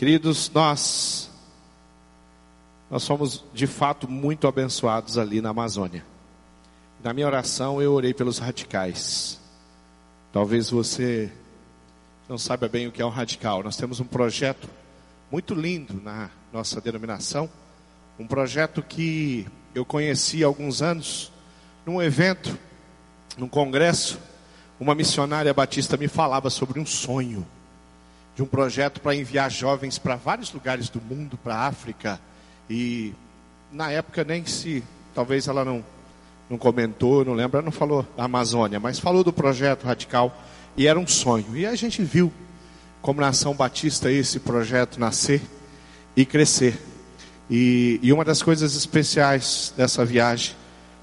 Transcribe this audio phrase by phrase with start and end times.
[0.00, 1.28] Queridos, nós
[2.90, 6.02] nós somos de fato muito abençoados ali na Amazônia.
[7.04, 9.38] Na minha oração eu orei pelos radicais.
[10.32, 11.30] Talvez você
[12.26, 13.62] não saiba bem o que é um radical.
[13.62, 14.70] Nós temos um projeto
[15.30, 17.46] muito lindo na nossa denominação,
[18.18, 21.30] um projeto que eu conheci há alguns anos
[21.84, 22.58] num evento,
[23.36, 24.18] num congresso,
[24.80, 27.46] uma missionária batista me falava sobre um sonho
[28.40, 32.18] de um projeto para enviar jovens para vários lugares do mundo, para a África.
[32.70, 33.12] E
[33.70, 34.82] na época nem se,
[35.14, 35.84] talvez ela não,
[36.48, 40.34] não comentou, não lembra, não falou da Amazônia, mas falou do projeto radical
[40.74, 41.54] e era um sonho.
[41.54, 42.32] E a gente viu
[43.02, 45.42] como nação batista esse projeto nascer
[46.16, 46.80] e crescer.
[47.50, 50.56] E, e uma das coisas especiais dessa viagem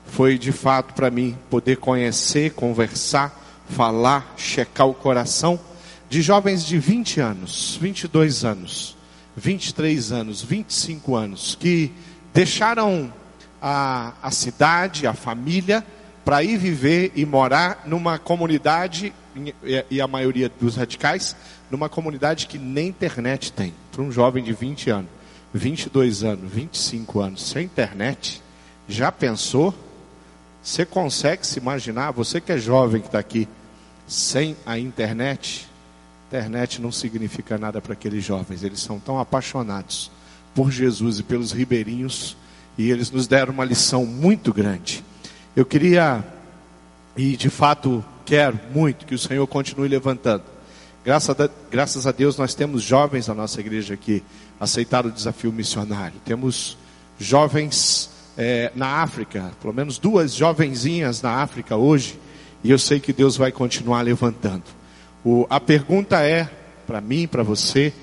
[0.08, 5.59] foi de fato para mim poder conhecer, conversar, falar, checar o coração
[6.10, 8.96] de jovens de 20 anos, 22 anos,
[9.36, 11.92] 23 anos, 25 anos, que
[12.34, 13.12] deixaram
[13.62, 15.86] a, a cidade, a família,
[16.23, 19.14] para ir viver e morar numa comunidade,
[19.90, 21.36] e a maioria dos radicais,
[21.70, 23.74] numa comunidade que nem internet tem.
[23.92, 25.09] Para um jovem de 20 anos,
[25.53, 28.42] 22 anos, 25 anos, sem internet,
[28.88, 29.74] já pensou?
[30.62, 33.48] Você consegue se imaginar, você que é jovem que está aqui,
[34.08, 35.68] sem a internet,
[36.28, 38.64] internet não significa nada para aqueles jovens.
[38.64, 40.11] Eles são tão apaixonados
[40.53, 42.36] por Jesus e pelos ribeirinhos
[42.78, 45.03] e eles nos deram uma lição muito grande.
[45.56, 46.23] Eu queria
[47.16, 50.44] e de fato quero muito que o Senhor continue levantando.
[51.03, 54.22] Graças a, Deus nós temos jovens na nossa igreja aqui
[54.59, 56.19] aceitaram o desafio missionário.
[56.25, 56.78] Temos
[57.17, 62.19] jovens é, na África, pelo menos duas jovenzinhas na África hoje
[62.64, 64.77] e eu sei que Deus vai continuar levantando.
[65.30, 66.50] O, a pergunta é,
[66.86, 67.94] para mim, para você,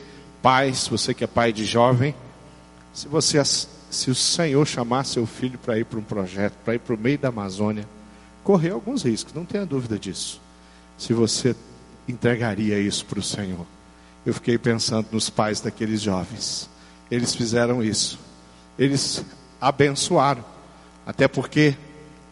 [0.42, 2.14] pai, se você que é pai de jovem,
[2.92, 6.80] se você, se o Senhor chamar seu filho para ir para um projeto, para ir
[6.80, 7.88] para o meio da Amazônia,
[8.42, 10.38] correr alguns riscos, não tenha dúvida disso.
[10.98, 11.56] Se você
[12.06, 13.64] entregaria isso para o Senhor.
[14.26, 16.68] Eu fiquei pensando nos pais daqueles jovens.
[17.10, 18.18] Eles fizeram isso.
[18.78, 19.24] Eles
[19.58, 20.44] abençoaram.
[21.06, 21.74] Até porque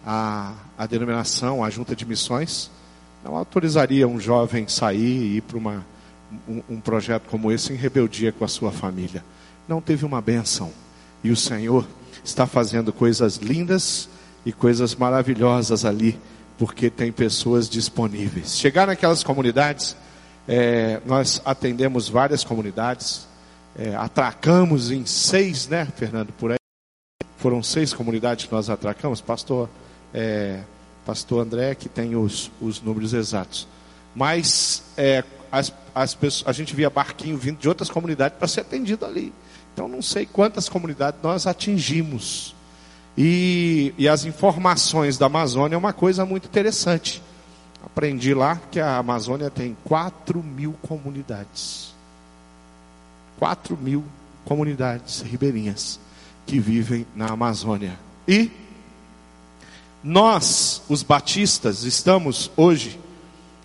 [0.05, 2.71] a, a denominação, a junta de missões,
[3.25, 5.87] não autorizaria um jovem sair e ir para uma,
[6.49, 9.25] um, um projeto como esse em rebeldia com a sua família.
[9.69, 10.71] Não teve uma benção.
[11.23, 11.87] E o Senhor
[12.25, 14.09] está fazendo coisas lindas
[14.45, 16.19] e coisas maravilhosas ali,
[16.59, 18.59] porque tem pessoas disponíveis.
[18.59, 19.97] Chegar naquelas comunidades,
[20.49, 23.27] é, nós atendemos várias comunidades,
[23.77, 26.59] é, atracamos em seis, né, Fernando, por aí.
[27.37, 29.69] Foram seis comunidades que nós atracamos, pastor
[30.13, 30.61] é,
[31.05, 33.67] pastor André, que tem os, os números exatos.
[34.15, 38.61] Mas é, as, as pessoas, a gente via barquinho vindo de outras comunidades para ser
[38.61, 39.33] atendido ali.
[39.73, 42.55] Então não sei quantas comunidades nós atingimos.
[43.17, 47.23] E, e as informações da Amazônia é uma coisa muito interessante.
[47.85, 51.93] Aprendi lá que a Amazônia tem 4 mil comunidades.
[53.39, 54.05] 4 mil
[54.45, 55.99] comunidades ribeirinhas
[56.47, 57.99] que vivem na Amazônia.
[58.27, 58.51] E
[60.03, 62.99] nós, os batistas, estamos hoje,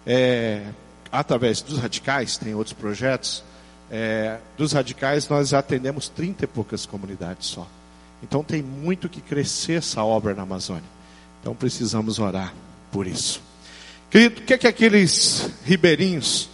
[0.06, 0.68] é,
[1.12, 3.44] através dos radicais, tem outros projetos,
[3.90, 7.68] é, dos radicais nós atendemos 30 e poucas comunidades só.
[8.22, 10.90] Então tem muito que crescer essa obra na Amazônia.
[11.42, 12.54] Então precisamos orar
[12.92, 13.42] por isso.
[14.10, 16.50] Querido, o que é que aqueles ribeirinhos,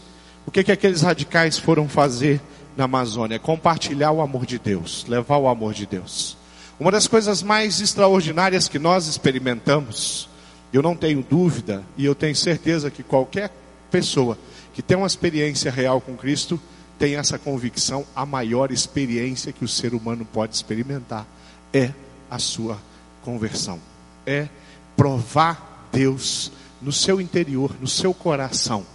[0.46, 2.42] o que é que aqueles radicais foram fazer
[2.76, 3.40] na Amazônia?
[3.40, 6.38] Compartilhar o amor de Deus, levar o amor de Deus.
[6.84, 10.28] Uma das coisas mais extraordinárias que nós experimentamos,
[10.74, 13.50] eu não tenho dúvida, e eu tenho certeza que qualquer
[13.90, 14.38] pessoa
[14.74, 16.60] que tem uma experiência real com Cristo
[17.00, 21.26] tem essa convicção, a maior experiência que o ser humano pode experimentar
[21.72, 21.92] é
[22.30, 22.78] a sua
[23.22, 23.80] conversão.
[24.26, 24.50] É
[24.98, 26.52] provar Deus
[26.82, 28.86] no seu interior, no seu coração.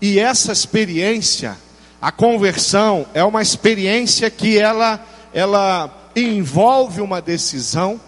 [0.00, 1.58] E essa experiência,
[2.00, 8.00] a conversão, é uma experiência que ela ela envolve uma decisão,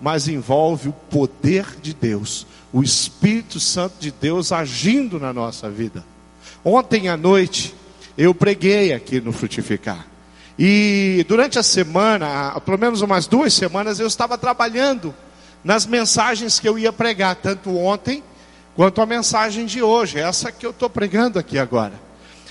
[0.00, 6.04] mas envolve o poder de Deus, o Espírito Santo de Deus agindo na nossa vida.
[6.64, 7.74] Ontem à noite
[8.16, 10.06] eu preguei aqui no Frutificar.
[10.58, 15.14] E durante a semana, pelo menos umas duas semanas, eu estava trabalhando
[15.64, 18.22] nas mensagens que eu ia pregar, tanto ontem
[18.76, 21.94] quanto a mensagem de hoje, essa que eu estou pregando aqui agora.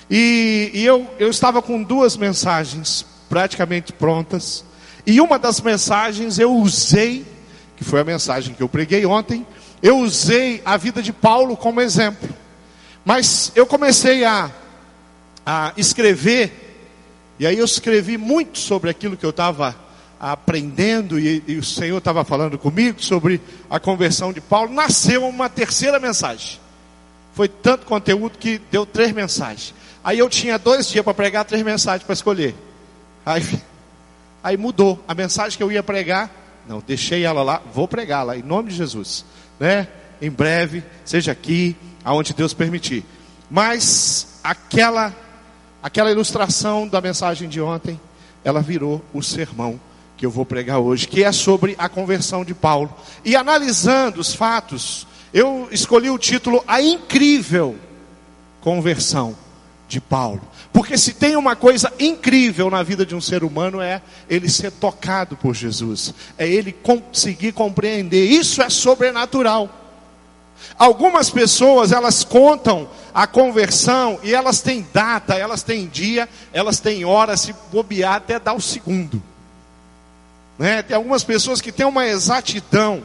[0.10, 4.65] E, e eu, eu estava com duas mensagens praticamente prontas.
[5.05, 7.25] E uma das mensagens eu usei,
[7.75, 9.45] que foi a mensagem que eu preguei ontem,
[9.81, 12.29] eu usei a vida de Paulo como exemplo.
[13.03, 14.50] Mas eu comecei a,
[15.45, 16.59] a escrever
[17.38, 19.75] E aí eu escrevi muito sobre aquilo que eu estava
[20.19, 24.71] aprendendo e, e, o Senhor estava falando comigo sobre a conversão de Paulo.
[24.71, 26.61] Nasceu uma terceira mensagem.
[27.33, 29.73] Foi tanto conteúdo que deu três mensagens.
[30.01, 32.55] Aí eu tinha dois dias para pregar, três mensagens para escolher.
[33.25, 33.44] Aí,
[34.43, 35.03] aí mudou.
[35.07, 36.29] A mensagem que eu ia pregar,
[36.67, 39.25] não, deixei ela lá, vou pregá-la, em nome de Jesus.
[39.59, 39.87] Né?
[40.21, 43.05] Em breve, seja aqui, aonde Deus permitir.
[43.49, 45.13] Mas aquela,
[45.81, 47.99] aquela ilustração da mensagem de ontem,
[48.43, 49.79] ela virou o sermão
[50.17, 52.93] que eu vou pregar hoje, que é sobre a conversão de Paulo.
[53.25, 57.75] E analisando os fatos, eu escolhi o título A Incrível
[58.61, 59.35] Conversão
[59.87, 60.41] de Paulo.
[60.73, 64.71] Porque se tem uma coisa incrível na vida de um ser humano é ele ser
[64.71, 68.25] tocado por Jesus, é ele conseguir compreender.
[68.25, 69.69] Isso é sobrenatural.
[70.77, 77.05] Algumas pessoas elas contam a conversão e elas têm data, elas têm dia, elas têm
[77.05, 79.21] hora, se bobear até dar o segundo.
[80.57, 80.81] Né?
[80.81, 83.03] Tem algumas pessoas que têm uma exatidão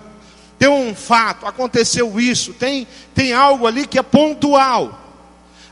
[0.59, 5.08] tem um fato, aconteceu isso, tem, tem algo ali que é pontual.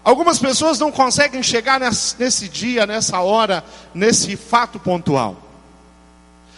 [0.07, 5.37] Algumas pessoas não conseguem chegar nesse, dia, nessa hora, nesse fato pontual.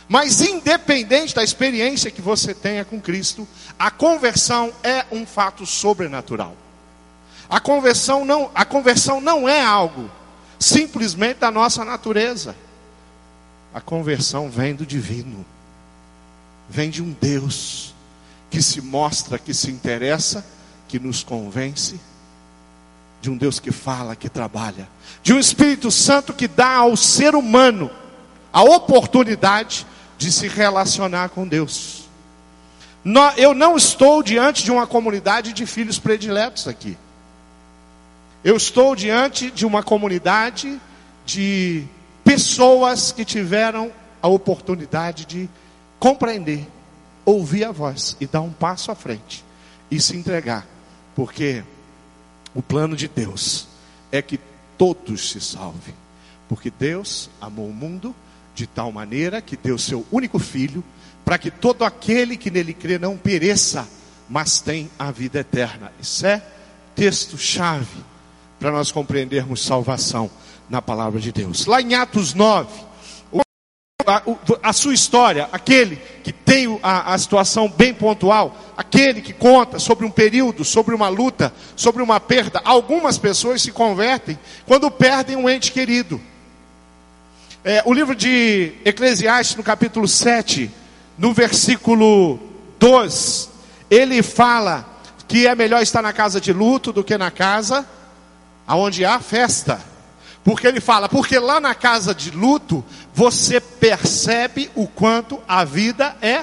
[0.07, 3.49] Mas independente da experiência que você tenha com Cristo,
[3.79, 6.55] a conversão é um fato sobrenatural.
[7.49, 10.11] A conversão não, a conversão não é algo
[10.59, 12.55] simplesmente da nossa natureza.
[13.73, 15.43] A conversão vem do divino.
[16.69, 17.95] Vem de um Deus
[18.51, 20.45] que se mostra, que se interessa,
[20.87, 21.99] que nos convence,
[23.21, 24.89] de um Deus que fala, que trabalha,
[25.23, 27.91] de um Espírito Santo que dá ao ser humano
[28.53, 29.87] a oportunidade
[30.17, 32.09] de se relacionar com Deus.
[33.37, 36.97] Eu não estou diante de uma comunidade de filhos prediletos aqui.
[38.45, 40.81] Eu estou diante de uma comunidade
[41.25, 41.85] de
[42.23, 45.49] pessoas que tiveram a oportunidade de
[45.99, 46.67] compreender
[47.29, 49.45] ouvir a voz e dar um passo à frente
[49.91, 50.67] e se entregar,
[51.15, 51.63] porque
[52.59, 53.69] o plano de Deus
[54.11, 54.41] é que
[54.77, 55.95] todos se salvem,
[56.49, 58.13] porque Deus amou o mundo
[58.53, 60.83] de tal maneira que deu seu único filho
[61.25, 63.89] para que todo aquele que nele crê não pereça,
[64.29, 65.93] mas tem a vida eterna.
[66.01, 66.43] Isso é
[66.97, 68.05] texto chave
[68.59, 70.29] para nós compreendermos salvação
[70.69, 71.65] na palavra de Deus.
[71.65, 72.69] Lá em Atos 9,
[74.07, 74.23] a,
[74.63, 80.07] a, sua história, aquele que tem a, a situação bem pontual, aquele que conta sobre
[80.07, 82.63] um período, sobre uma luta, sobre uma perda.
[82.65, 86.21] Algumas pessoas se convertem quando perdem um ente querido.
[87.65, 90.71] É, o livro de Eclesiastes, no capítulo 7,
[91.19, 92.39] no versículo
[92.79, 93.51] 2,
[93.91, 94.89] ele fala
[95.27, 97.85] que é melhor estar na casa de luto do que na casa
[98.69, 99.88] onde há festa.
[100.49, 102.83] Porque ele fala, porque lá na casa de luto,
[103.15, 106.43] você percebe o quanto a vida é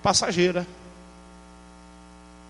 [0.00, 0.64] passageira.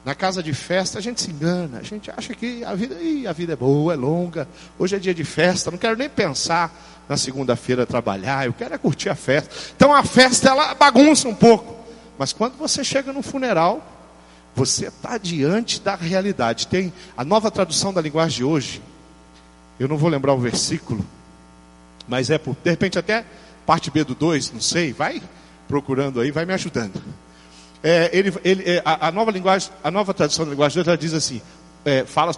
[0.05, 3.27] Na casa de festa a gente se engana, a gente acha que a vida, ih,
[3.27, 4.47] a vida é boa, é longa.
[4.79, 6.71] Hoje é dia de festa, não quero nem pensar
[7.09, 9.49] na segunda-feira trabalhar, eu quero é curtir a festa.
[9.75, 11.75] Então a festa ela bagunça um pouco.
[12.19, 13.83] Mas quando você chega no funeral,
[14.55, 16.67] você está diante da realidade.
[16.67, 18.83] Tem a nova tradução da linguagem de hoje,
[19.79, 21.05] eu não vou lembrar o versículo,
[22.06, 23.25] mas é por, de repente até
[23.67, 25.22] parte B do 2, não sei, vai
[25.67, 27.03] procurando aí, vai me ajudando.
[27.82, 31.13] É, ele, ele, é, a, a, nova linguagem, a nova tradução da linguagem ela diz
[31.13, 31.41] assim,
[31.84, 32.34] é, fala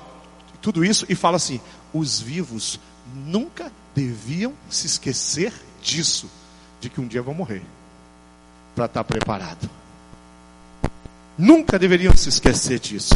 [0.61, 1.61] tudo isso e fala assim:
[1.93, 2.81] os vivos
[3.15, 6.29] nunca deviam se esquecer disso,
[6.81, 7.63] de que um dia vão morrer,
[8.75, 9.71] para estar preparado.
[11.39, 13.15] Nunca deveriam se esquecer disso.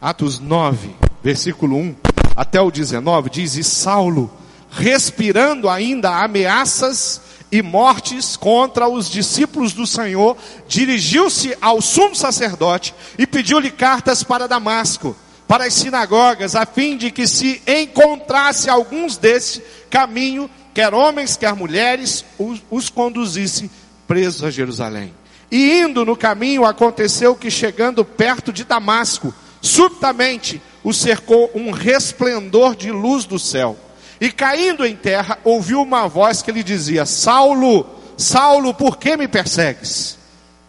[0.00, 1.94] Atos 9, versículo 1
[2.34, 4.30] até o 19, diz: E Saulo,
[4.70, 7.20] respirando ainda ameaças
[7.52, 10.36] e mortes contra os discípulos do Senhor,
[10.68, 15.16] dirigiu-se ao sumo sacerdote e pediu-lhe cartas para Damasco,
[15.48, 21.54] para as sinagogas, a fim de que se encontrasse alguns desse caminho, quer homens, quer
[21.54, 23.68] mulheres, os, os conduzisse
[24.06, 25.12] presos a Jerusalém.
[25.50, 32.74] E indo no caminho, aconteceu que chegando perto de Damasco, subitamente o cercou um resplendor
[32.74, 33.76] de luz do céu.
[34.20, 39.26] E caindo em terra, ouviu uma voz que lhe dizia: Saulo, Saulo, por que me
[39.26, 40.18] persegues?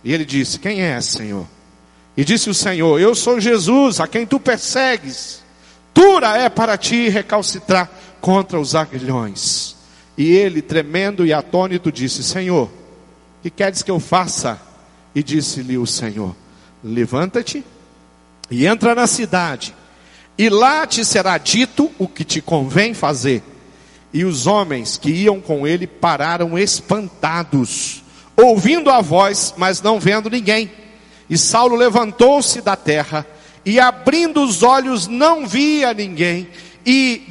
[0.04, 1.46] E ele disse: Quem é, Senhor?
[2.16, 5.42] E disse o Senhor: Eu sou Jesus, a quem tu persegues.
[5.94, 7.90] Dura é para ti recalcitrar
[8.22, 9.76] contra os aguilhões.
[10.18, 12.70] E ele, tremendo e atônito, disse: Senhor,
[13.42, 14.60] que queres que eu faça?
[15.14, 16.36] E disse-lhe o Senhor:
[16.84, 17.66] Levanta-te
[18.50, 19.74] e entra na cidade,
[20.38, 23.44] e lá te será dito o que te convém fazer.
[24.14, 28.04] E os homens que iam com ele pararam espantados,
[28.36, 30.72] ouvindo a voz, mas não vendo ninguém.
[31.30, 33.26] E Saulo levantou-se da terra
[33.66, 36.48] e, abrindo os olhos, não via ninguém.
[36.86, 37.22] E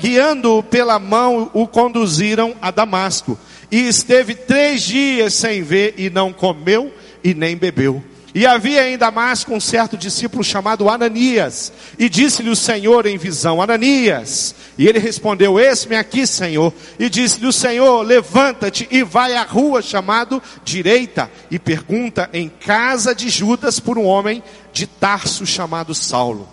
[0.00, 3.38] guiando-o pela mão, o conduziram a Damasco.
[3.70, 6.92] E esteve três dias sem ver, e não comeu
[7.22, 8.02] e nem bebeu.
[8.38, 13.60] E havia em Damasco um certo discípulo chamado Ananias, e disse-lhe o Senhor em visão:
[13.60, 14.54] Ananias.
[14.78, 16.72] E ele respondeu: Eis-me aqui, Senhor.
[17.00, 23.12] E disse-lhe o Senhor: Levanta-te e vai à rua chamado Direita, e pergunta em casa
[23.12, 24.40] de Judas por um homem
[24.72, 26.48] de Tarso chamado Saulo.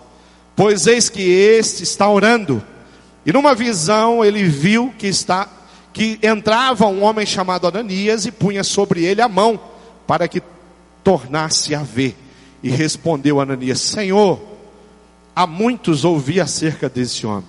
[0.56, 2.60] Pois eis que este está orando.
[3.24, 5.48] E numa visão ele viu que está
[5.92, 9.60] que entrava um homem chamado Ananias e punha sobre ele a mão
[10.04, 10.42] para que
[11.06, 12.16] tornasse a ver.
[12.60, 14.42] E respondeu Ananias: Senhor,
[15.36, 17.48] há muitos ouvi acerca desse homem.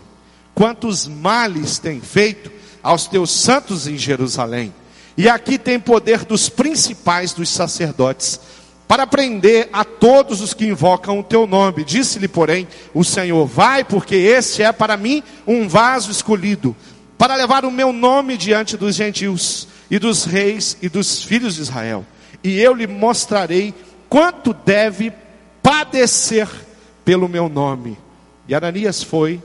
[0.53, 2.51] Quantos males tem feito
[2.83, 4.71] aos teus santos em Jerusalém?
[5.17, 8.39] E aqui tem poder dos principais dos sacerdotes
[8.87, 11.83] para prender a todos os que invocam o teu nome.
[11.83, 16.75] Disse-lhe, porém, o Senhor: Vai, porque este é para mim um vaso escolhido,
[17.17, 21.61] para levar o meu nome diante dos gentios e dos reis e dos filhos de
[21.61, 22.05] Israel
[22.43, 23.73] e eu lhe mostrarei
[24.09, 25.11] quanto deve
[25.61, 26.47] padecer
[27.03, 27.97] pelo meu nome.
[28.47, 29.41] E Ananias foi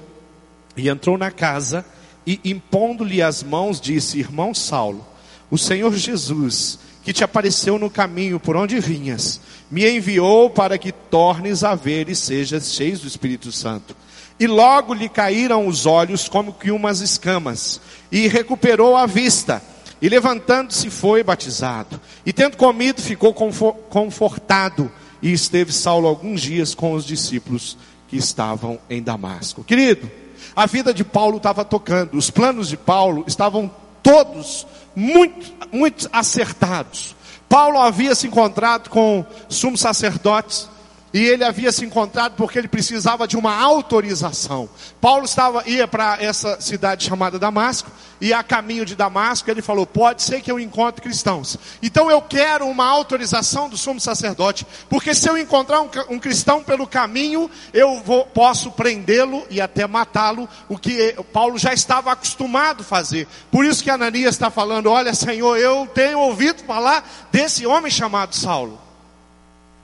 [0.76, 1.84] e entrou na casa
[2.26, 5.04] e impondo-lhe as mãos disse: Irmão Saulo,
[5.50, 10.92] o Senhor Jesus, que te apareceu no caminho por onde vinhas, me enviou para que
[10.92, 13.96] tornes a ver e sejas cheio do Espírito Santo.
[14.38, 17.80] E logo lhe caíram os olhos como que umas escamas,
[18.10, 19.62] e recuperou a vista
[20.02, 22.00] e levantando-se foi batizado.
[22.26, 24.90] E tendo comido, ficou confortado.
[25.22, 27.78] E esteve Saulo alguns dias com os discípulos
[28.08, 29.62] que estavam em Damasco.
[29.62, 30.10] Querido,
[30.56, 32.14] a vida de Paulo estava tocando.
[32.18, 33.70] Os planos de Paulo estavam
[34.02, 34.66] todos
[34.96, 37.14] muito, muito acertados.
[37.48, 40.68] Paulo havia se encontrado com sumos sacerdotes
[41.12, 44.68] e ele havia se encontrado porque ele precisava de uma autorização.
[45.00, 47.90] Paulo estava ia para essa cidade chamada Damasco
[48.20, 51.58] e a caminho de Damasco ele falou: pode ser que eu encontre cristãos.
[51.82, 56.62] Então eu quero uma autorização do sumo sacerdote, porque se eu encontrar um, um cristão
[56.62, 62.82] pelo caminho, eu vou, posso prendê-lo e até matá-lo, o que Paulo já estava acostumado
[62.82, 63.26] a fazer.
[63.50, 68.34] Por isso que Ananias está falando: olha, Senhor, eu tenho ouvido falar desse homem chamado
[68.34, 68.91] Saulo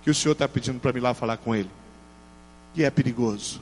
[0.09, 1.69] que o Senhor está pedindo para mim lá falar com ele.
[2.73, 3.61] Que é perigoso,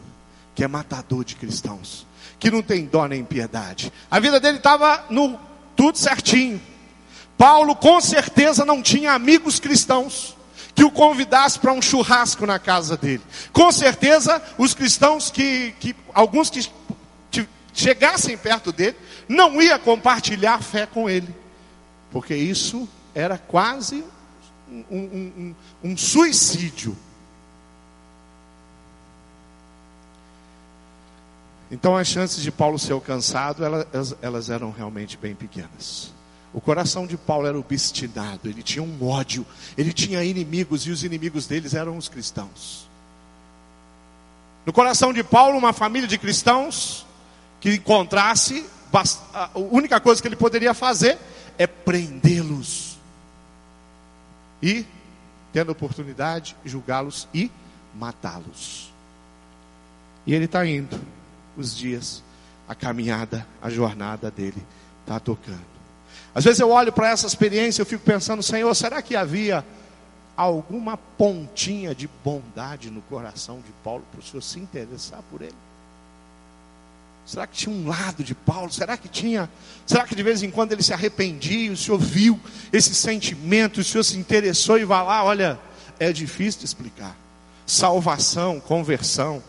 [0.54, 2.06] que é matador de cristãos,
[2.38, 3.92] que não tem dó nem piedade.
[4.08, 5.40] A vida dele estava no
[5.74, 6.62] tudo certinho.
[7.36, 10.36] Paulo com certeza não tinha amigos cristãos
[10.72, 13.22] que o convidasse para um churrasco na casa dele.
[13.52, 16.48] Com certeza os cristãos que, que alguns
[17.28, 18.96] que chegassem perto dele
[19.28, 21.34] não ia compartilhar fé com ele,
[22.12, 24.04] porque isso era quase
[24.68, 26.96] um, um, um, suicídio.
[31.70, 36.12] Então as chances de Paulo ser alcançado, elas, elas eram realmente bem pequenas.
[36.52, 39.44] O coração de Paulo era obstinado, ele tinha um ódio,
[39.76, 42.88] ele tinha inimigos e os inimigos deles eram os cristãos.
[44.64, 47.04] No coração de Paulo, uma família de cristãos
[47.60, 48.64] que encontrasse,
[49.34, 51.18] a única coisa que ele poderia fazer
[51.58, 52.85] é prendê-los
[54.62, 54.86] e,
[55.52, 57.50] tendo oportunidade, julgá-los e
[57.94, 58.92] matá-los.
[60.26, 61.00] E ele está indo,
[61.56, 62.22] os dias,
[62.68, 64.62] a caminhada, a jornada dele
[65.02, 65.76] está tocando.
[66.34, 69.64] Às vezes eu olho para essa experiência, eu fico pensando, Senhor, será que havia
[70.36, 75.54] alguma pontinha de bondade no coração de Paulo para o Senhor se interessar por ele?
[77.26, 78.72] Será que tinha um lado de Paulo?
[78.72, 79.50] Será que tinha?
[79.84, 81.72] Será que de vez em quando ele se arrependia?
[81.72, 82.38] O Senhor viu
[82.72, 83.80] esse sentimento?
[83.80, 85.24] O Senhor se interessou e vai lá?
[85.24, 85.58] Olha,
[85.98, 87.16] é difícil de explicar.
[87.66, 89.42] Salvação, conversão,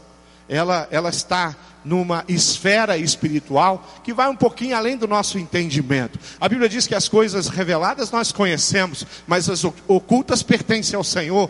[0.50, 1.55] ela, ela está
[1.86, 6.19] numa esfera espiritual que vai um pouquinho além do nosso entendimento.
[6.41, 11.50] A Bíblia diz que as coisas reveladas nós conhecemos, mas as ocultas pertencem ao Senhor.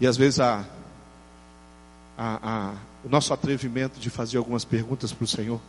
[0.00, 0.64] E às vezes a,
[2.18, 5.60] a, a, o nosso atrevimento de fazer algumas perguntas para o Senhor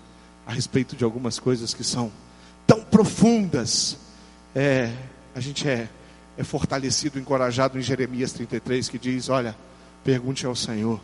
[0.48, 2.12] a respeito de algumas coisas que são
[2.66, 3.96] tão profundas.
[4.56, 4.92] É,
[5.36, 5.88] a gente é,
[6.36, 9.56] é fortalecido, encorajado em Jeremias 33, que diz: Olha,
[10.04, 11.00] pergunte ao Senhor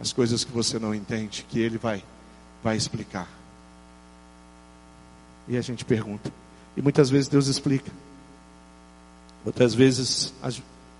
[0.00, 2.04] as coisas que você não entende, que Ele vai,
[2.62, 3.28] vai explicar.
[5.48, 6.32] E a gente pergunta.
[6.76, 7.90] E muitas vezes Deus explica.
[9.44, 10.32] Outras vezes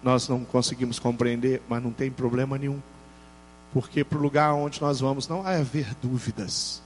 [0.02, 2.80] nós não conseguimos compreender, mas não tem problema nenhum.
[3.72, 6.82] Porque para o lugar onde nós vamos não vai haver dúvidas.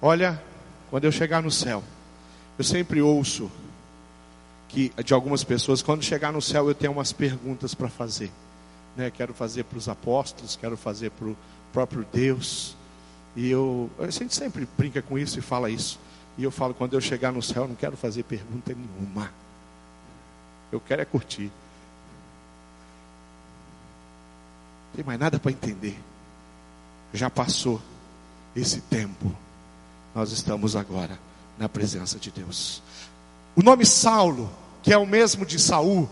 [0.00, 0.42] Olha,
[0.90, 1.82] quando eu chegar no céu,
[2.58, 3.50] eu sempre ouço
[4.68, 8.30] que de algumas pessoas, quando chegar no céu, eu tenho umas perguntas para fazer.
[8.96, 9.10] Né?
[9.10, 11.36] Quero fazer para os apóstolos, quero fazer para o
[11.72, 12.76] próprio Deus.
[13.36, 15.98] E eu, a gente sempre brinca com isso e fala isso.
[16.36, 19.30] E eu falo, quando eu chegar no céu, eu não quero fazer pergunta nenhuma.
[20.70, 21.52] Eu quero é curtir.
[24.92, 25.98] Não tem mais nada para entender.
[27.14, 27.80] Já passou
[28.54, 29.34] esse tempo.
[30.14, 31.18] Nós estamos agora
[31.58, 32.82] na presença de Deus.
[33.56, 36.06] O nome Saulo, que é o mesmo de Saul.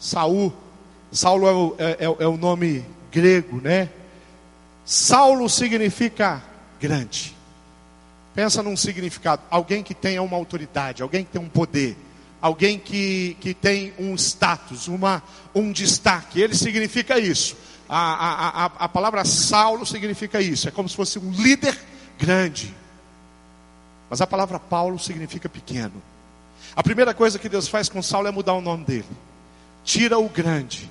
[0.00, 0.52] Saul,
[1.12, 3.88] Saulo é o, é, é, é o nome grego, né?
[4.84, 6.42] Saulo significa
[6.80, 7.36] grande.
[8.34, 11.96] Pensa num significado: alguém que tenha uma autoridade, alguém que tem um poder,
[12.40, 15.22] alguém que, que tem um status, uma,
[15.54, 16.40] um destaque.
[16.40, 17.56] Ele significa isso.
[17.88, 20.68] A, a, a, a palavra Saulo significa isso.
[20.68, 21.78] É como se fosse um líder
[22.18, 22.74] grande.
[24.08, 26.02] Mas a palavra Paulo significa pequeno.
[26.74, 29.04] A primeira coisa que Deus faz com Saulo é mudar o nome dele.
[29.84, 30.90] Tira o grande.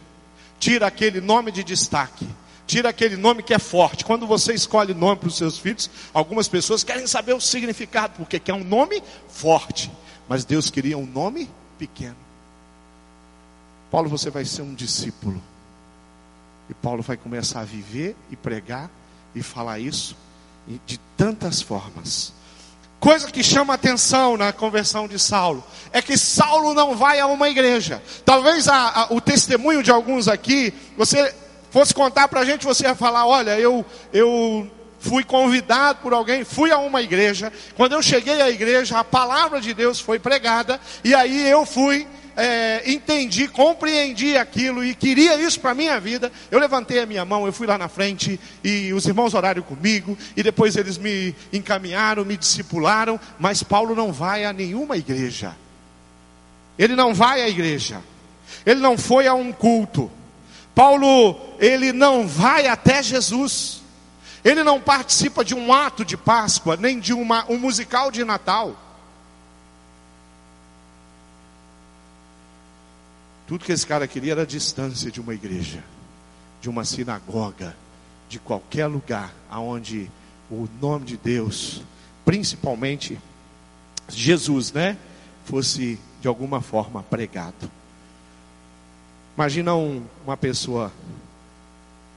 [0.59, 2.27] Tira aquele nome de destaque
[2.69, 4.05] tira aquele nome que é forte.
[4.05, 8.39] Quando você escolhe nome para os seus filhos, algumas pessoas querem saber o significado, porque
[8.39, 9.91] quer um nome forte.
[10.29, 12.15] Mas Deus queria um nome pequeno.
[13.89, 15.41] Paulo, você vai ser um discípulo.
[16.69, 18.91] E Paulo vai começar a viver e pregar
[19.33, 20.15] e falar isso
[20.85, 22.31] de tantas formas.
[22.99, 27.49] Coisa que chama atenção na conversão de Saulo é que Saulo não vai a uma
[27.49, 27.99] igreja.
[28.23, 31.33] Talvez a, a, o testemunho de alguns aqui, você
[31.71, 33.83] fosse contar para a gente, você ia falar: olha, eu,
[34.13, 34.69] eu
[34.99, 37.51] fui convidado por alguém, fui a uma igreja.
[37.75, 42.07] Quando eu cheguei à igreja, a palavra de Deus foi pregada, e aí eu fui.
[42.41, 46.31] É, entendi, compreendi aquilo e queria isso para a minha vida.
[46.49, 50.17] Eu levantei a minha mão, eu fui lá na frente e os irmãos oraram comigo,
[50.37, 53.19] e depois eles me encaminharam, me discipularam.
[53.37, 55.53] Mas Paulo não vai a nenhuma igreja,
[56.77, 58.01] ele não vai à igreja,
[58.65, 60.09] ele não foi a um culto,
[60.73, 63.78] Paulo, ele não vai até Jesus.
[64.43, 68.75] Ele não participa de um ato de Páscoa, nem de uma, um musical de Natal.
[73.47, 75.83] Tudo que esse cara queria era a distância de uma igreja,
[76.61, 77.75] de uma sinagoga,
[78.29, 80.09] de qualquer lugar aonde
[80.49, 81.81] o nome de Deus,
[82.23, 83.19] principalmente
[84.07, 84.97] Jesus, né,
[85.45, 87.69] fosse de alguma forma pregado.
[89.35, 90.91] Imagina um, uma pessoa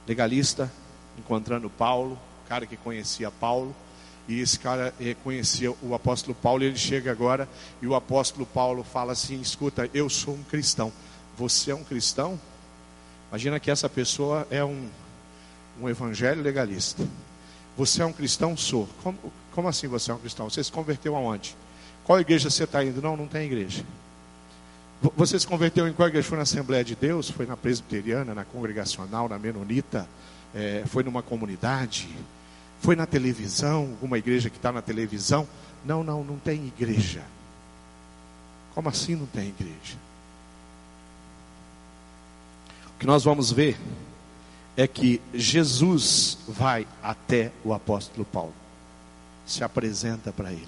[0.07, 0.71] legalista
[1.17, 3.75] encontrando Paulo, cara que conhecia Paulo,
[4.27, 7.47] e esse cara eh, conhecia o apóstolo Paulo, e ele chega agora
[7.81, 10.91] e o apóstolo Paulo fala assim: escuta, eu sou um cristão.
[11.37, 12.39] Você é um cristão?
[13.29, 14.87] Imagina que essa pessoa é um,
[15.81, 17.05] um evangelho legalista.
[17.75, 18.55] Você é um cristão?
[18.55, 18.87] Sou.
[19.01, 19.17] Como,
[19.51, 20.49] como assim você é um cristão?
[20.49, 21.55] Você se converteu aonde?
[22.03, 23.01] Qual igreja você está indo?
[23.01, 23.83] Não, não tem igreja.
[25.17, 26.27] Você se converteu em qual igreja?
[26.27, 27.29] Foi na Assembleia de Deus?
[27.29, 30.07] Foi na Presbiteriana, na Congregacional, na Menonita?
[30.53, 32.07] É, foi numa comunidade?
[32.79, 33.89] Foi na televisão?
[33.91, 35.47] Alguma igreja que está na televisão?
[35.85, 37.23] Não, não, não tem igreja.
[38.73, 39.97] Como assim não tem igreja?
[42.95, 43.77] O que nós vamos ver
[44.75, 48.53] é que Jesus vai até o apóstolo Paulo,
[49.45, 50.67] se apresenta para ele.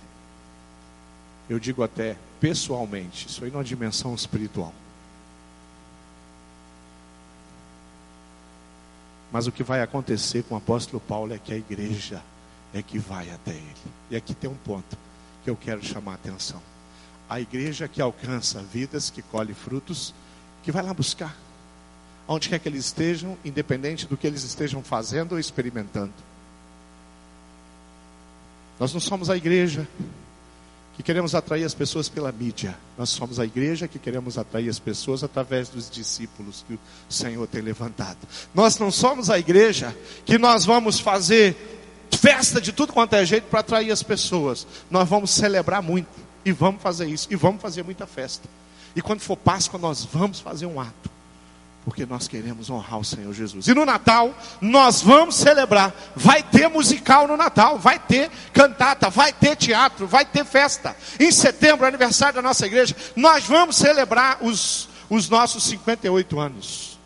[1.50, 4.74] Eu digo até pessoalmente, isso aí numa dimensão espiritual.
[9.36, 12.24] Mas o que vai acontecer com o apóstolo Paulo é que a igreja
[12.74, 13.76] é que vai até ele.
[14.10, 14.98] E aqui tem um ponto
[15.44, 16.62] que eu quero chamar a atenção.
[17.28, 20.16] A igreja que alcança vidas, que colhe frutos,
[20.64, 21.36] que vai lá buscar.
[22.26, 26.14] Onde quer que eles estejam, independente do que eles estejam fazendo ou experimentando.
[28.80, 29.86] Nós não somos a igreja
[30.96, 32.78] que queremos atrair as pessoas pela mídia.
[32.98, 36.80] Nós somos a igreja que queremos atrair as pessoas através dos discípulos que o
[37.10, 38.18] Senhor tem levantado.
[38.54, 41.56] Nós não somos a igreja que nós vamos fazer
[42.12, 44.66] festa de tudo quanto é jeito para atrair as pessoas.
[44.90, 46.08] Nós vamos celebrar muito
[46.46, 48.48] e vamos fazer isso e vamos fazer muita festa.
[48.96, 51.15] E quando for Páscoa, nós vamos fazer um ato
[51.86, 53.68] porque nós queremos honrar o Senhor Jesus.
[53.68, 55.94] E no Natal, nós vamos celebrar.
[56.16, 60.98] Vai ter musical no Natal, vai ter cantata, vai ter teatro, vai ter festa.
[61.20, 66.98] Em setembro, aniversário da nossa igreja, nós vamos celebrar os, os nossos 58 anos.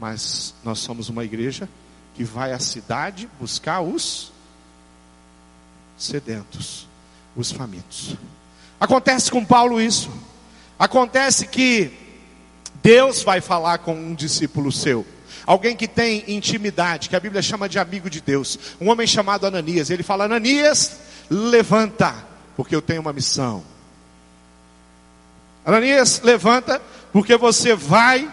[0.00, 1.68] Mas nós somos uma igreja
[2.16, 4.32] que vai à cidade buscar os
[5.96, 6.88] sedentos,
[7.36, 8.16] os famintos.
[8.80, 10.10] Acontece com Paulo isso.
[10.78, 11.90] Acontece que
[12.82, 15.06] Deus vai falar com um discípulo seu.
[15.46, 18.58] Alguém que tem intimidade, que a Bíblia chama de amigo de Deus.
[18.80, 19.90] Um homem chamado Ananias.
[19.90, 20.98] Ele fala: Ananias,
[21.30, 22.14] levanta,
[22.56, 23.62] porque eu tenho uma missão.
[25.64, 26.80] Ananias, levanta,
[27.12, 28.30] porque você vai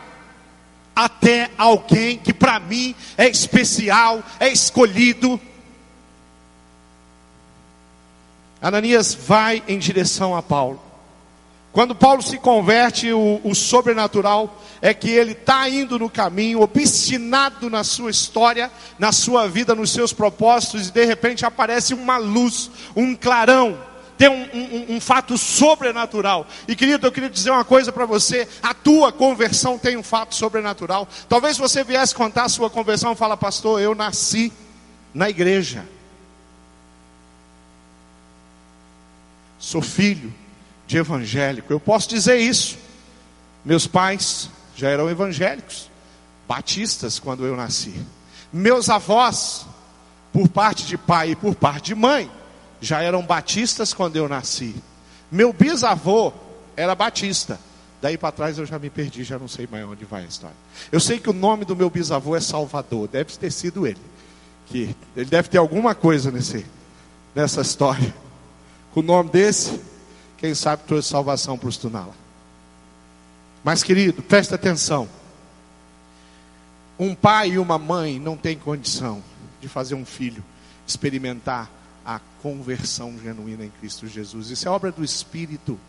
[0.95, 5.39] até alguém que para mim é especial, é escolhido.
[8.61, 10.90] Ananias vai em direção a Paulo.
[11.71, 17.69] Quando Paulo se converte, o, o sobrenatural é que ele está indo no caminho, obstinado
[17.69, 22.69] na sua história, na sua vida, nos seus propósitos, e de repente aparece uma luz,
[22.93, 23.77] um clarão,
[24.17, 26.45] tem um, um, um, fato sobrenatural.
[26.67, 30.35] E querido, eu queria dizer uma coisa para você: a tua conversão tem um fato
[30.35, 31.07] sobrenatural.
[31.29, 34.51] Talvez você viesse contar a sua conversão e fala, pastor, eu nasci
[35.13, 35.87] na igreja.
[39.57, 40.31] Sou filho
[40.91, 41.71] de evangélico.
[41.71, 42.77] Eu posso dizer isso.
[43.63, 45.89] Meus pais já eram evangélicos,
[46.47, 47.93] batistas quando eu nasci.
[48.51, 49.65] Meus avós,
[50.33, 52.29] por parte de pai e por parte de mãe,
[52.81, 54.75] já eram batistas quando eu nasci.
[55.31, 56.33] Meu bisavô
[56.75, 57.57] era batista.
[58.01, 60.55] Daí para trás eu já me perdi, já não sei mais onde vai a história.
[60.91, 64.01] Eu sei que o nome do meu bisavô é Salvador, deve ter sido ele.
[64.67, 66.65] Que ele deve ter alguma coisa nesse,
[67.33, 68.13] nessa história.
[68.93, 69.79] Com o nome desse,
[70.41, 72.15] quem sabe trouxe salvação para os Tunala.
[73.63, 75.07] Mas querido, presta atenção.
[76.97, 79.23] Um pai e uma mãe não têm condição
[79.61, 80.43] de fazer um filho
[80.85, 81.69] experimentar
[82.03, 84.49] a conversão genuína em Cristo Jesus.
[84.49, 85.79] Isso é obra do Espírito.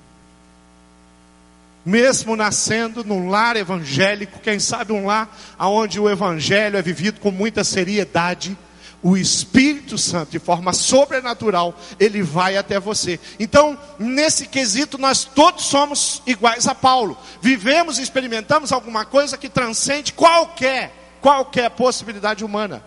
[1.83, 7.31] Mesmo nascendo num lar evangélico, quem sabe um lar onde o evangelho é vivido com
[7.31, 8.57] muita seriedade,
[9.03, 13.19] o Espírito Santo, de forma sobrenatural, ele vai até você.
[13.39, 17.19] Então, nesse quesito, nós todos somos iguais a Paulo.
[17.41, 22.83] Vivemos e experimentamos alguma coisa que transcende qualquer, qualquer possibilidade humana.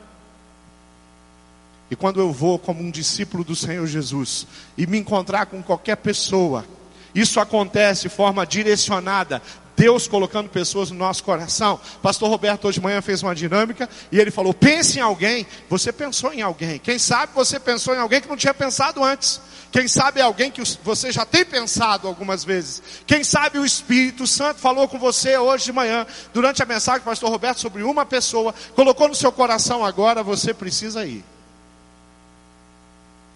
[1.91, 4.47] E quando eu vou como um discípulo do Senhor Jesus
[4.77, 6.65] e me encontrar com qualquer pessoa,
[7.13, 9.41] isso acontece de forma direcionada,
[9.75, 11.79] Deus colocando pessoas no nosso coração.
[12.01, 15.45] Pastor Roberto hoje de manhã fez uma dinâmica e ele falou: pense em alguém.
[15.69, 16.79] Você pensou em alguém.
[16.79, 19.41] Quem sabe você pensou em alguém que não tinha pensado antes.
[19.71, 22.81] Quem sabe é alguém que você já tem pensado algumas vezes.
[23.05, 27.05] Quem sabe o Espírito Santo falou com você hoje de manhã, durante a mensagem do
[27.05, 31.25] pastor Roberto sobre uma pessoa, colocou no seu coração agora, você precisa ir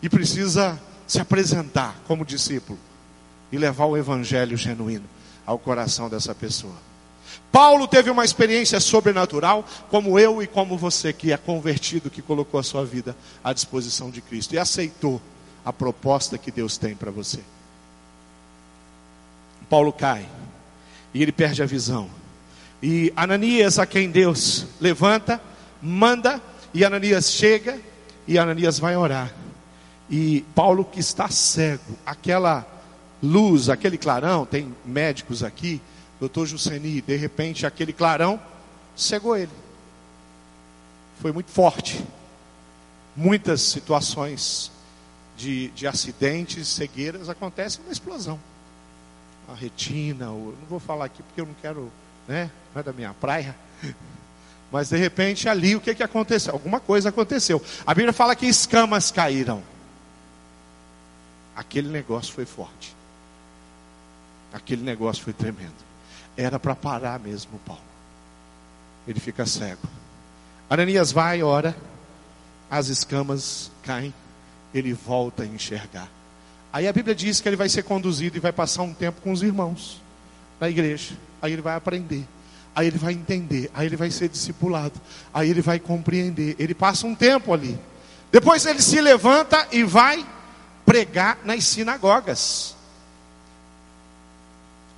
[0.01, 2.79] e precisa se apresentar como discípulo
[3.51, 5.18] e levar o evangelho genuíno
[5.49, 6.75] ao coração dessa pessoa.
[7.51, 12.59] Paulo teve uma experiência sobrenatural, como eu e como você que é convertido, que colocou
[12.59, 15.19] a sua vida à disposição de Cristo e aceitou
[15.65, 17.39] a proposta que Deus tem para você.
[19.67, 20.23] Paulo cai
[21.15, 22.07] e ele perde a visão.
[22.79, 25.41] E Ananias, a quem Deus levanta,
[25.81, 26.39] manda,
[26.75, 27.79] e Ananias chega,
[28.27, 29.33] e Ananias vai orar.
[30.11, 32.67] E Paulo que está cego, aquela
[33.21, 35.81] luz, aquele clarão, tem médicos aqui,
[36.19, 38.39] doutor Juceni, de repente aquele clarão
[38.95, 39.51] cegou ele.
[41.21, 42.03] Foi muito forte.
[43.15, 44.71] Muitas situações
[45.35, 48.39] de, de acidentes, cegueiras acontecem na explosão.
[49.47, 51.91] A retina, não vou falar aqui porque eu não quero,
[52.27, 52.49] né?
[52.73, 53.55] Não é da minha praia.
[54.71, 56.53] Mas de repente ali o que, que aconteceu?
[56.53, 57.61] Alguma coisa aconteceu.
[57.85, 59.63] A Bíblia fala que escamas caíram
[61.59, 62.95] aquele negócio foi forte.
[64.53, 65.73] Aquele negócio foi tremendo.
[66.35, 67.81] Era para parar mesmo Paulo.
[69.07, 69.87] Ele fica cego.
[70.69, 71.75] Ananias vai, ora,
[72.69, 74.13] as escamas caem,
[74.73, 76.07] ele volta a enxergar.
[76.71, 79.31] Aí a Bíblia diz que ele vai ser conduzido e vai passar um tempo com
[79.31, 79.99] os irmãos
[80.59, 81.15] na igreja.
[81.41, 82.25] Aí ele vai aprender.
[82.75, 83.71] Aí ele vai entender.
[83.73, 84.93] Aí ele vai ser discipulado.
[85.33, 86.55] Aí ele vai compreender.
[86.59, 87.77] Ele passa um tempo ali.
[88.31, 90.23] Depois ele se levanta e vai
[90.85, 92.75] pregar nas sinagogas.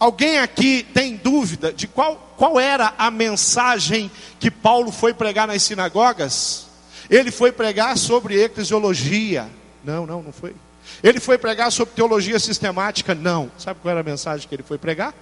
[0.01, 4.09] Alguém aqui tem dúvida de qual, qual era a mensagem
[4.39, 6.65] que Paulo foi pregar nas sinagogas?
[7.07, 9.47] Ele foi pregar sobre eclesiologia.
[9.83, 10.55] Não, não, não foi.
[11.03, 13.13] Ele foi pregar sobre teologia sistemática?
[13.13, 13.51] Não.
[13.59, 15.13] Sabe qual era a mensagem que ele foi pregar?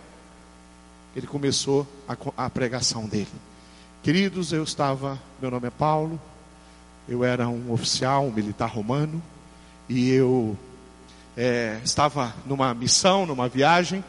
[1.13, 3.27] Ele começou a, a pregação dele.
[4.01, 6.17] Queridos, eu estava, meu nome é Paulo,
[7.05, 9.21] eu era um oficial, um militar romano,
[9.89, 10.57] e eu
[11.35, 14.01] é, estava numa missão, numa viagem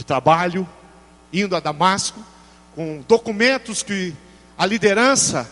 [0.00, 0.66] de trabalho,
[1.30, 2.24] indo a Damasco,
[2.74, 4.14] com documentos que
[4.56, 5.48] a liderança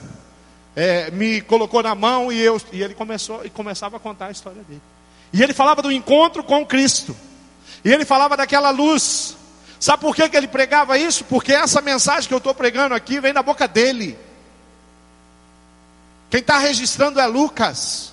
[0.75, 4.31] é, me colocou na mão e, eu, e ele começou e começava a contar a
[4.31, 4.81] história dele.
[5.35, 7.15] E ele falava do encontro com Cristo.
[7.85, 9.37] E ele falava daquela luz
[9.79, 11.25] Sabe por que, que ele pregava isso?
[11.25, 14.19] Porque essa mensagem que eu estou pregando aqui vem da boca dele.
[16.29, 18.13] Quem está registrando é Lucas,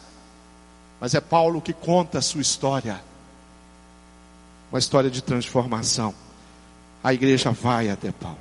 [1.01, 3.01] mas é Paulo que conta a sua história
[4.75, 6.13] uma história de transformação.
[7.05, 8.39] A igreja vai até Paulo.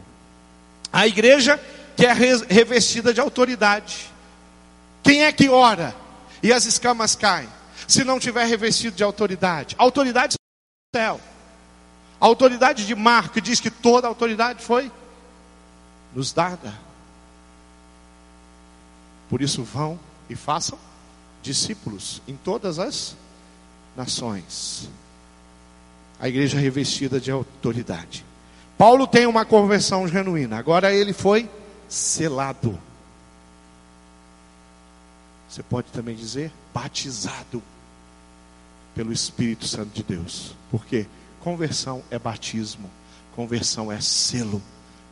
[0.90, 1.60] A igreja
[1.94, 4.10] que é revestida de autoridade.
[5.02, 5.94] Quem é que ora
[6.42, 7.46] e as escamas caem?
[7.86, 9.74] Se não tiver revestido de autoridade.
[9.76, 11.20] Autoridade do céu.
[12.18, 14.90] A autoridade de Marco diz que toda a autoridade foi
[16.14, 16.72] nos dada.
[19.28, 20.78] Por isso vão e façam
[21.42, 23.14] discípulos em todas as
[23.94, 24.88] nações.
[26.18, 28.24] A igreja revestida de autoridade.
[28.84, 30.58] Paulo tem uma conversão genuína.
[30.58, 31.48] Agora ele foi
[31.88, 32.78] selado.
[35.48, 37.62] Você pode também dizer batizado
[38.94, 40.54] pelo Espírito Santo de Deus.
[40.70, 41.06] Por quê?
[41.40, 42.90] Conversão é batismo,
[43.34, 44.60] conversão é selo.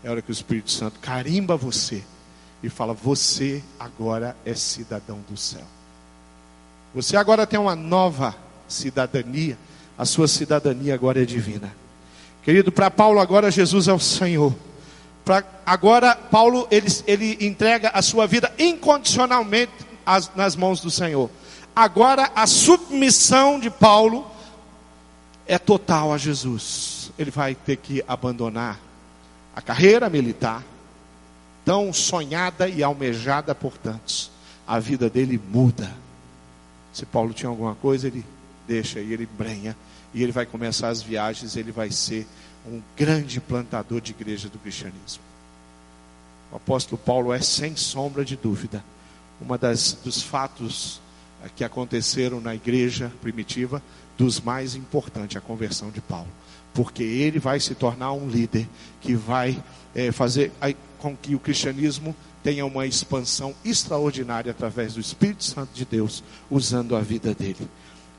[0.05, 2.05] É hora que o Espírito Santo carimba você
[2.63, 5.65] e fala: Você agora é cidadão do céu.
[6.95, 8.37] Você agora tem uma nova
[8.69, 9.57] cidadania.
[9.97, 11.73] A sua cidadania agora é divina.
[12.43, 14.55] Querido, para Paulo agora Jesus é o Senhor.
[15.25, 19.73] Pra, agora Paulo ele, ele entrega a sua vida incondicionalmente
[20.05, 21.31] as, nas mãos do Senhor.
[21.75, 24.27] Agora a submissão de Paulo
[25.47, 27.13] é total a Jesus.
[27.19, 28.81] Ele vai ter que abandonar
[29.55, 30.65] a carreira militar,
[31.65, 34.31] tão sonhada e almejada por tantos.
[34.67, 35.93] A vida dele muda.
[36.93, 38.25] Se Paulo tinha alguma coisa, ele
[38.67, 39.77] deixa e ele brenha.
[40.15, 42.27] E ele vai começar as viagens, ele vai ser
[42.67, 45.23] um grande plantador de igreja do cristianismo.
[46.51, 48.85] O apóstolo Paulo é, sem sombra de dúvida,
[49.41, 51.01] uma das dos fatos
[51.43, 53.83] eh, que aconteceram na igreja primitiva
[54.17, 56.29] dos mais importantes, a conversão de Paulo.
[56.75, 58.69] Porque ele vai se tornar um líder
[59.01, 59.63] que vai
[59.95, 60.53] é, fazer
[60.99, 66.97] com que o cristianismo tenha uma expansão extraordinária através do Espírito Santo de Deus, usando
[66.97, 67.69] a vida dele.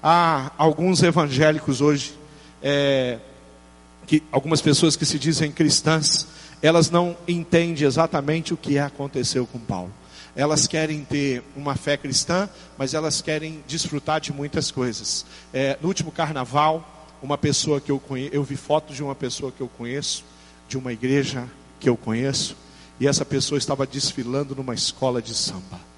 [0.06, 2.14] Há alguns evangélicos hoje,
[2.62, 3.20] é,
[4.06, 6.28] que algumas pessoas que se dizem cristãs,
[6.62, 9.94] elas não entendem exatamente o que aconteceu com Paulo.
[10.36, 15.26] Elas querem ter uma fé cristã, mas elas querem desfrutar de muitas coisas.
[15.54, 19.62] É, no último carnaval, uma pessoa que eu eu vi fotos de uma pessoa que
[19.62, 20.26] eu conheço,
[20.68, 21.48] de uma igreja
[21.80, 22.58] que eu conheço,
[23.00, 25.93] e essa pessoa estava desfilando numa escola de samba.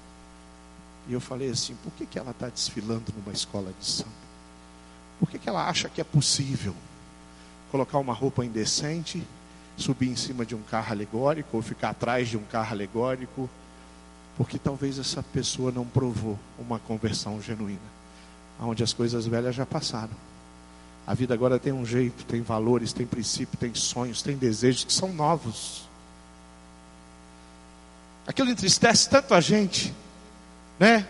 [1.08, 4.10] E eu falei assim: por que, que ela está desfilando numa escola de samba?
[5.18, 6.74] Por que, que ela acha que é possível
[7.70, 9.22] colocar uma roupa indecente,
[9.76, 13.48] subir em cima de um carro alegórico ou ficar atrás de um carro alegórico?
[14.36, 17.78] Porque talvez essa pessoa não provou uma conversão genuína,
[18.60, 20.26] onde as coisas velhas já passaram.
[21.06, 24.92] A vida agora tem um jeito, tem valores, tem princípios, tem sonhos, tem desejos que
[24.92, 25.88] são novos.
[28.26, 29.94] Aquilo entristece tanto a gente,
[30.78, 31.06] né?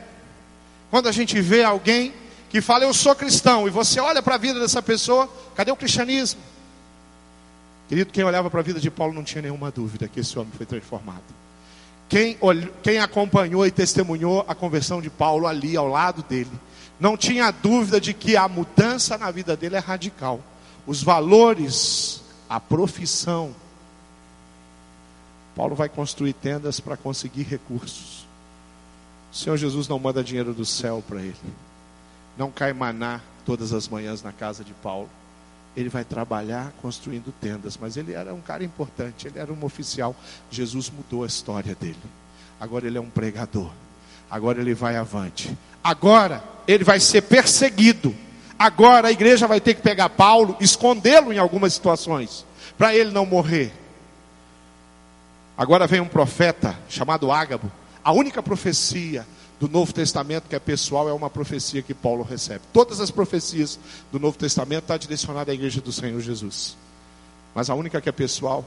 [0.90, 2.12] Quando a gente vê alguém
[2.48, 5.76] que fala eu sou cristão e você olha para a vida dessa pessoa, cadê o
[5.76, 6.40] cristianismo?
[7.88, 10.52] Querido, quem olhava para a vida de Paulo não tinha nenhuma dúvida que esse homem
[10.57, 11.22] foi transformado.
[12.09, 12.38] Quem,
[12.83, 16.50] quem acompanhou e testemunhou a conversão de Paulo ali ao lado dele,
[16.98, 20.40] não tinha dúvida de que a mudança na vida dele é radical.
[20.87, 23.55] Os valores, a profissão.
[25.55, 28.15] Paulo vai construir tendas para conseguir recursos.
[29.37, 31.37] O Senhor Jesus não manda dinheiro do céu para ele.
[32.38, 35.09] Não cai maná todas as manhãs na casa de Paulo
[35.77, 37.79] ele vai trabalhar construindo tendas.
[37.81, 40.16] Mas ele era um cara importante, ele era um oficial.
[40.51, 41.99] Jesus mudou a história dele.
[42.59, 43.70] Agora ele é um pregador.
[44.31, 45.57] Agora ele vai avante.
[45.85, 48.14] Agora ele vai ser perseguido.
[48.59, 52.46] Agora a igreja vai ter que pegar Paulo, escondê-lo em algumas situações,
[52.79, 53.70] para ele não morrer.
[55.59, 57.70] Agora vem um profeta chamado Ágabo.
[58.07, 59.27] A única profecia
[59.59, 62.61] do Novo Testamento, que é pessoal, é uma profecia que Paulo recebe.
[62.73, 63.81] Todas as profecias
[64.12, 66.77] do Novo Testamento estão tá direcionadas à igreja do Senhor Jesus.
[67.53, 68.64] Mas a única que é pessoal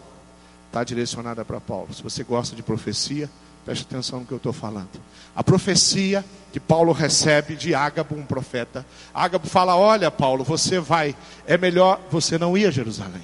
[0.68, 1.88] está direcionada para Paulo.
[1.94, 3.30] Se você gosta de profecia,
[3.64, 5.00] preste atenção no que eu estou falando.
[5.34, 8.86] A profecia que Paulo recebe de Ágabo, um profeta.
[9.14, 11.16] Ágabo fala: Olha, Paulo, você vai,
[11.48, 13.24] é melhor você não ir a Jerusalém.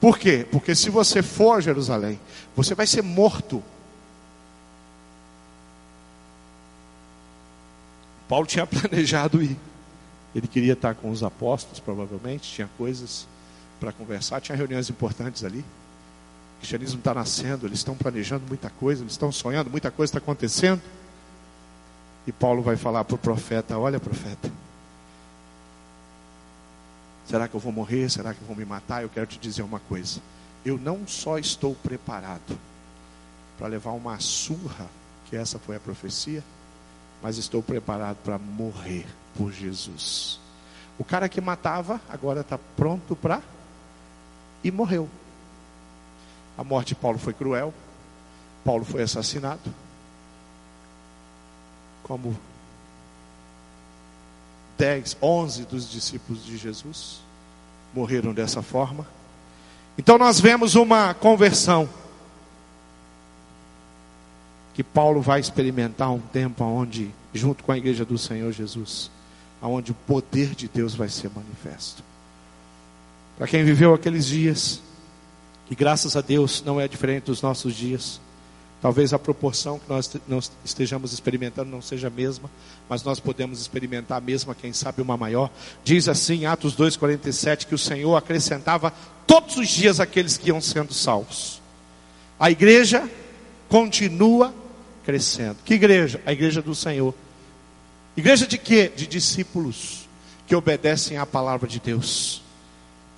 [0.00, 0.44] Por quê?
[0.50, 2.18] Porque se você for a Jerusalém,
[2.56, 3.62] você vai ser morto
[8.28, 9.56] Paulo tinha planejado ir.
[10.34, 13.26] Ele queria estar com os apóstolos, provavelmente, tinha coisas
[13.80, 15.60] para conversar, tinha reuniões importantes ali.
[15.60, 20.18] O cristianismo está nascendo, eles estão planejando muita coisa, eles estão sonhando, muita coisa está
[20.18, 20.82] acontecendo.
[22.26, 24.50] E Paulo vai falar para o profeta: Olha, profeta,
[27.26, 28.08] Será que eu vou morrer?
[28.08, 29.02] Será que vão me matar?
[29.02, 30.20] Eu quero te dizer uma coisa.
[30.64, 32.58] Eu não só estou preparado
[33.58, 34.86] para levar uma surra,
[35.28, 36.42] que essa foi a profecia,
[37.22, 40.38] mas estou preparado para morrer por Jesus.
[40.98, 43.42] O cara que matava agora está pronto para
[44.64, 45.08] e morreu.
[46.56, 47.72] A morte de Paulo foi cruel.
[48.64, 49.72] Paulo foi assassinado.
[52.02, 52.36] Como
[54.78, 57.20] 10, 11 dos discípulos de Jesus
[57.94, 59.06] morreram dessa forma.
[59.98, 61.88] Então nós vemos uma conversão
[64.76, 69.10] que Paulo vai experimentar um tempo onde, junto com a igreja do Senhor Jesus,
[69.58, 72.04] aonde o poder de Deus vai ser manifesto.
[73.38, 74.82] Para quem viveu aqueles dias,
[75.70, 78.20] e graças a Deus não é diferente dos nossos dias,
[78.82, 82.50] Talvez a proporção que nós estejamos experimentando não seja a mesma,
[82.86, 85.50] mas nós podemos experimentar a mesma, quem sabe uma maior.
[85.82, 88.92] Diz assim, Atos 2,47, que o Senhor acrescentava
[89.26, 91.60] todos os dias aqueles que iam sendo salvos.
[92.38, 93.10] A igreja
[93.66, 94.54] continua
[95.06, 95.56] crescendo.
[95.64, 96.20] Que igreja?
[96.26, 97.14] A igreja do Senhor.
[98.14, 98.92] Igreja de quê?
[98.94, 100.06] De discípulos
[100.46, 102.42] que obedecem à palavra de Deus.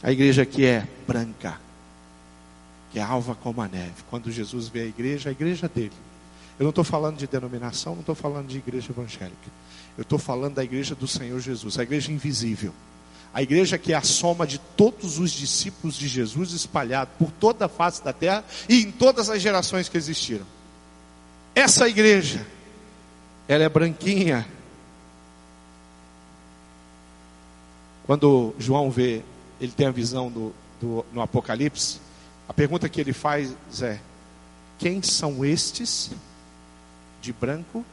[0.03, 1.59] A igreja que é branca
[2.91, 3.95] que é alva como a neve.
[4.11, 5.93] Quando Jesus vê a igreja, a igreja dele.
[6.59, 9.37] Eu não estou falando de denominação, não estou falando de igreja evangélica.
[9.97, 12.73] Eu estou falando da igreja do Senhor Jesus, a igreja invisível.
[13.33, 17.67] A igreja que é a soma de todos os discípulos de Jesus espalhados por toda
[17.67, 20.47] a face da terra e em todas as gerações que existiram.
[21.59, 22.47] Essa igreja,
[23.49, 24.47] ela é branquinha.
[28.07, 29.25] Quando João vê,
[29.61, 31.99] ele tem a visão do, do no Apocalipse,
[32.49, 33.99] a pergunta que ele faz é:
[34.79, 36.13] quem são estes
[37.21, 37.85] de branco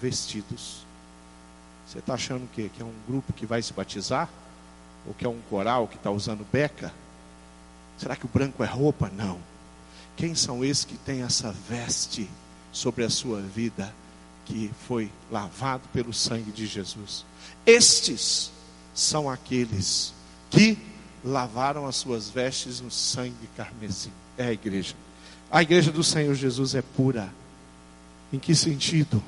[0.00, 0.86] vestidos?
[1.86, 2.70] Você está achando o quê?
[2.74, 4.26] Que é um grupo que vai se batizar?
[5.06, 6.90] Ou que é um coral que está usando beca?
[7.98, 9.10] Será que o branco é roupa?
[9.14, 9.38] Não.
[10.16, 12.26] Quem são esses que têm essa veste
[12.76, 13.92] sobre a sua vida
[14.44, 17.24] que foi lavado pelo sangue de Jesus?
[17.64, 18.52] Estes
[18.94, 20.12] são aqueles
[20.50, 20.78] que
[21.24, 24.12] lavaram as suas vestes no sangue carmesim.
[24.36, 24.94] É a igreja.
[25.50, 27.32] A igreja do Senhor Jesus é pura.
[28.30, 29.22] Em que sentido?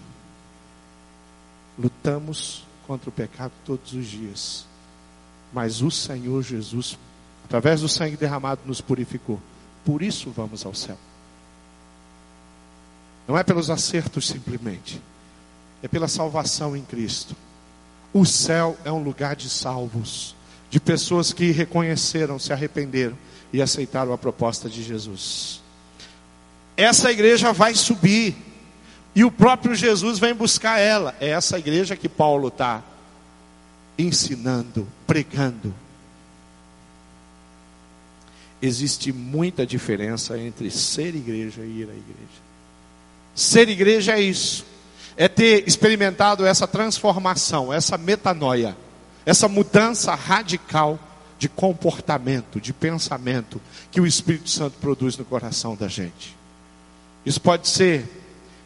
[1.79, 4.67] Lutamos contra o pecado todos os dias.
[5.55, 6.99] Mas o Senhor Jesus,
[7.47, 9.41] através do sangue derramado, nos purificou.
[9.87, 10.99] Por isso vamos ao céu.
[13.29, 15.03] Não é pelos acertos simplesmente,
[15.83, 17.37] é pela salvação em Cristo.
[18.11, 20.35] O céu é um lugar de salvos
[20.71, 23.17] de pessoas que reconheceram, se arrependeram
[23.53, 25.61] e aceitaram a proposta de Jesus.
[26.77, 28.35] Essa igreja vai subir
[29.15, 31.15] e o próprio Jesus vem buscar ela.
[31.21, 32.83] É essa igreja que Paulo está
[33.99, 35.75] ensinando, pregando.
[38.61, 42.48] Existe muita diferença entre ser igreja e ir à igreja.
[43.39, 44.65] Ser igreja é isso,
[45.17, 48.77] é ter experimentado essa transformação, essa metanoia
[49.29, 50.99] essa mudança radical
[51.39, 56.35] de comportamento, de pensamento que o Espírito Santo produz no coração da gente.
[57.27, 58.09] Isso pode ser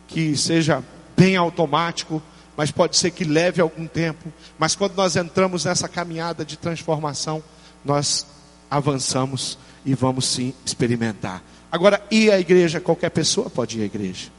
[0.07, 0.81] que seja
[1.17, 2.23] bem automático,
[2.57, 4.33] mas pode ser que leve algum tempo.
[4.57, 7.43] Mas quando nós entramos nessa caminhada de transformação,
[7.85, 8.25] nós
[8.71, 11.43] avançamos e vamos sim experimentar.
[11.73, 14.31] Agora, ir à igreja, qualquer pessoa pode ir à igreja.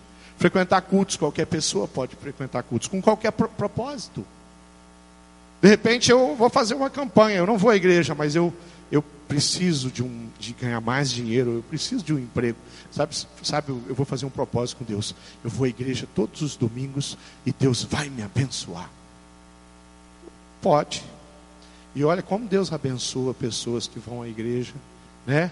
[0.43, 4.25] Frequentar cultos, qualquer pessoa pode frequentar cultos, com qualquer propósito.
[5.61, 8.53] De repente eu vou fazer uma campanha, eu não vou à igreja, mas eu,
[8.91, 12.57] eu preciso de, um, de ganhar mais dinheiro, eu preciso de um emprego.
[12.91, 15.15] Sabe, sabe, eu vou fazer um propósito com Deus.
[15.45, 18.89] Eu vou à igreja todos os domingos e Deus vai me abençoar.
[20.61, 21.05] Pode.
[21.95, 24.73] E olha como Deus abençoa pessoas que vão à igreja,
[25.25, 25.49] né?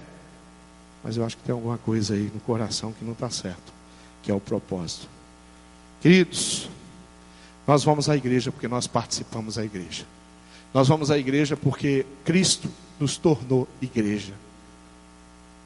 [1.02, 3.72] Mas eu acho que tem alguma coisa aí no coração que não está certo,
[4.22, 5.08] que é o propósito.
[6.02, 6.70] Queridos,
[7.68, 10.06] nós vamos à igreja porque nós participamos da igreja.
[10.74, 14.34] Nós vamos à igreja porque Cristo nos tornou igreja.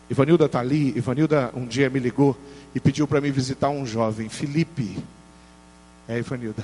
[0.09, 0.97] Ivanilda está ali.
[0.97, 2.37] Ivanilda um dia me ligou
[2.73, 4.97] e pediu para me visitar um jovem, Felipe.
[6.07, 6.63] É, Ivanilda.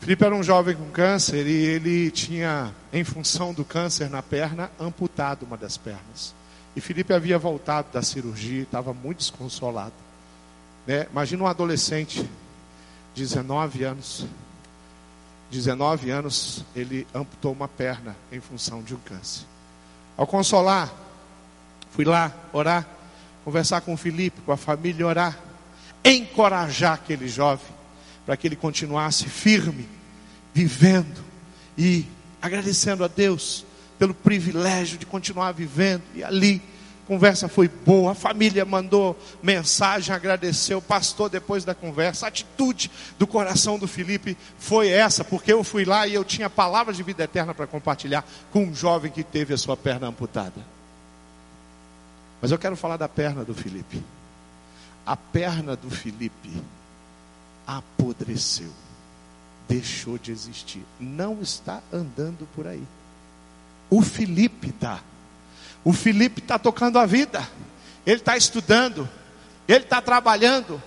[0.00, 4.70] Felipe era um jovem com câncer e ele tinha, em função do câncer na perna,
[4.78, 6.34] amputado uma das pernas.
[6.76, 10.03] E Felipe havia voltado da cirurgia e estava muito desconsolado.
[10.86, 11.06] Né?
[11.10, 12.28] Imagina um adolescente
[13.14, 14.26] 19 anos.
[15.50, 19.44] 19 anos ele amputou uma perna em função de um câncer.
[20.16, 20.92] Ao consolar,
[21.90, 22.86] fui lá orar,
[23.44, 25.38] conversar com o Felipe, com a família, orar,
[26.04, 27.66] encorajar aquele jovem
[28.26, 29.88] para que ele continuasse firme,
[30.52, 31.22] vivendo
[31.76, 32.06] e
[32.40, 33.64] agradecendo a Deus
[33.98, 36.02] pelo privilégio de continuar vivendo.
[36.14, 36.60] E ali,
[37.06, 42.26] conversa foi boa, a família mandou mensagem, agradeceu, pastor depois da conversa.
[42.26, 46.48] A atitude do coração do Felipe foi essa, porque eu fui lá e eu tinha
[46.48, 50.74] palavras de vida eterna para compartilhar com um jovem que teve a sua perna amputada.
[52.40, 54.02] Mas eu quero falar da perna do Felipe.
[55.06, 56.50] A perna do Felipe
[57.66, 58.70] apodreceu,
[59.68, 62.82] deixou de existir, não está andando por aí.
[63.90, 65.00] O Felipe está.
[65.84, 67.46] O Felipe está tocando a vida.
[68.06, 69.08] Ele está estudando.
[69.68, 70.82] Ele está trabalhando.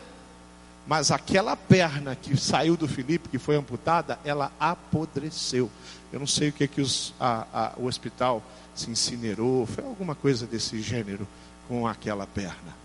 [0.87, 5.69] Mas aquela perna que saiu do Felipe, que foi amputada, ela apodreceu.
[6.11, 8.41] Eu não sei o que, que os, a, a, o hospital
[8.73, 11.27] se incinerou, foi alguma coisa desse gênero
[11.67, 12.75] com aquela perna.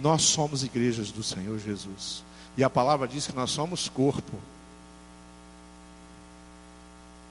[0.00, 2.22] Nós somos igrejas do Senhor Jesus.
[2.56, 4.38] E a palavra diz que nós somos corpo.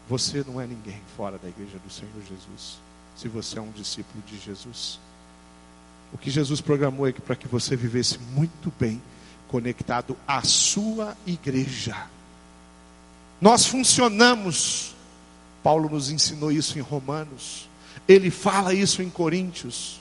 [0.09, 2.79] Você não é ninguém fora da igreja do Senhor Jesus.
[3.15, 4.99] Se você é um discípulo de Jesus.
[6.13, 9.01] O que Jesus programou é para que você vivesse muito bem
[9.47, 11.95] conectado à sua igreja.
[13.39, 14.95] Nós funcionamos.
[15.63, 17.69] Paulo nos ensinou isso em Romanos.
[18.07, 19.99] Ele fala isso em Coríntios.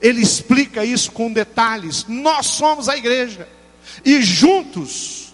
[0.00, 2.06] Ele explica isso com detalhes.
[2.08, 3.48] Nós somos a igreja.
[4.04, 5.32] E juntos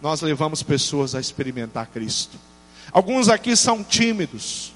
[0.00, 2.38] nós levamos pessoas a experimentar Cristo.
[2.92, 4.72] Alguns aqui são tímidos.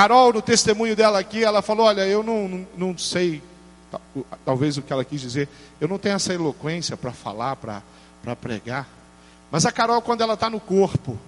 [0.00, 3.42] Carol, no testemunho dela aqui, ela falou: Olha, eu não, não, não sei,
[4.46, 5.46] talvez o que ela quis dizer,
[5.78, 8.88] eu não tenho essa eloquência para falar, para pregar.
[9.50, 11.18] Mas a Carol, quando ela está no corpo,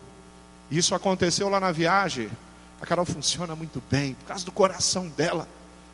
[0.71, 2.31] isso aconteceu lá na viagem,
[2.81, 5.47] a Carol funciona muito bem, por causa do coração dela,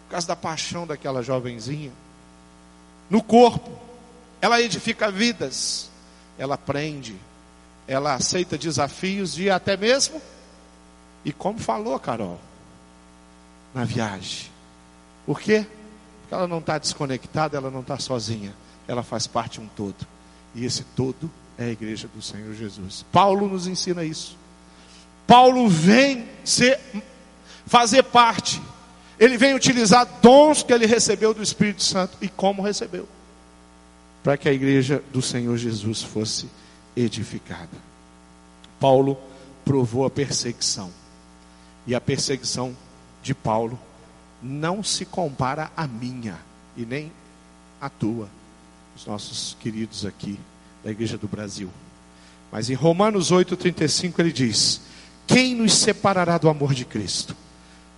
[0.06, 1.90] por causa da paixão daquela jovenzinha.
[3.10, 3.72] No corpo,
[4.40, 5.90] ela edifica vidas,
[6.38, 7.16] ela aprende,
[7.88, 10.22] ela aceita desafios e até mesmo,
[11.24, 12.38] e como falou Carol,
[13.74, 14.50] na viagem.
[15.26, 15.66] Por quê?
[16.20, 18.54] Porque ela não está desconectada, ela não está sozinha,
[18.86, 20.06] ela faz parte de um todo.
[20.54, 23.04] E esse todo é a igreja do Senhor Jesus.
[23.12, 24.36] Paulo nos ensina isso.
[25.26, 26.80] Paulo vem ser,
[27.66, 28.62] fazer parte,
[29.18, 33.06] ele vem utilizar dons que ele recebeu do Espírito Santo e como recebeu,
[34.22, 36.48] para que a igreja do Senhor Jesus fosse
[36.96, 37.68] edificada.
[38.80, 39.18] Paulo
[39.64, 40.90] provou a perseguição.
[41.86, 42.76] E a perseguição
[43.22, 43.78] de Paulo
[44.42, 46.38] não se compara à minha
[46.76, 47.12] e nem
[47.80, 48.28] à tua,
[48.96, 50.38] os nossos queridos aqui
[50.84, 51.70] da Igreja do Brasil.
[52.50, 54.80] Mas em Romanos 8,35 ele diz:
[55.26, 57.36] Quem nos separará do amor de Cristo?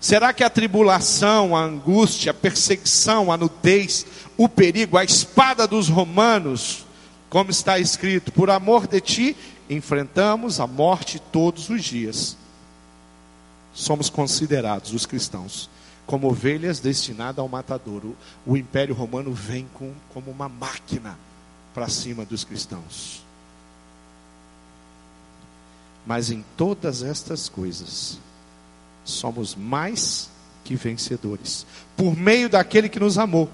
[0.00, 4.06] Será que a tribulação, a angústia, a perseguição, a nudez,
[4.36, 6.86] o perigo, a espada dos romanos
[7.30, 9.36] como está escrito: por amor de ti,
[9.70, 12.36] enfrentamos a morte todos os dias.
[13.72, 15.70] Somos considerados, os cristãos,
[16.06, 18.16] como ovelhas destinadas ao matadouro.
[18.44, 21.18] O Império Romano vem com, como uma máquina
[21.72, 23.22] para cima dos cristãos.
[26.06, 28.18] Mas em todas estas coisas,
[29.04, 30.28] somos mais
[30.64, 31.66] que vencedores,
[31.96, 33.48] por meio daquele que nos amou.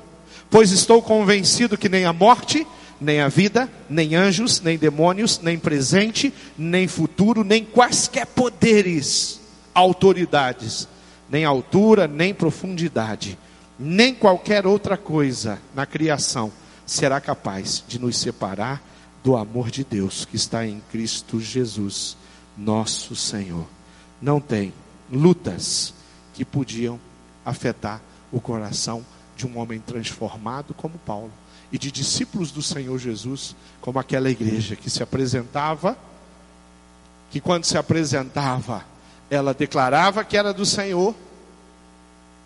[0.51, 2.67] Pois estou convencido que nem a morte,
[3.01, 9.41] nem a vida, nem anjos, nem demônios, nem presente, nem futuro, nem quaisquer poderes,
[9.77, 10.89] autoridades,
[11.29, 13.39] nem altura, nem profundidade,
[13.79, 16.51] nem qualquer outra coisa na criação
[16.87, 18.83] será capaz de nos separar
[19.23, 22.17] do amor de Deus que está em Cristo Jesus,
[22.57, 23.67] nosso Senhor.
[24.23, 24.73] Não tem
[25.13, 25.93] lutas
[26.33, 26.99] que podiam
[27.45, 28.01] afetar
[28.33, 29.05] o coração
[29.37, 31.33] de um homem transformado como Paulo
[31.71, 35.99] e de discípulos do Senhor Jesus, como aquela igreja que se apresentava,
[37.31, 38.85] que quando se apresentava,
[39.31, 41.15] ela declarava que era do Senhor,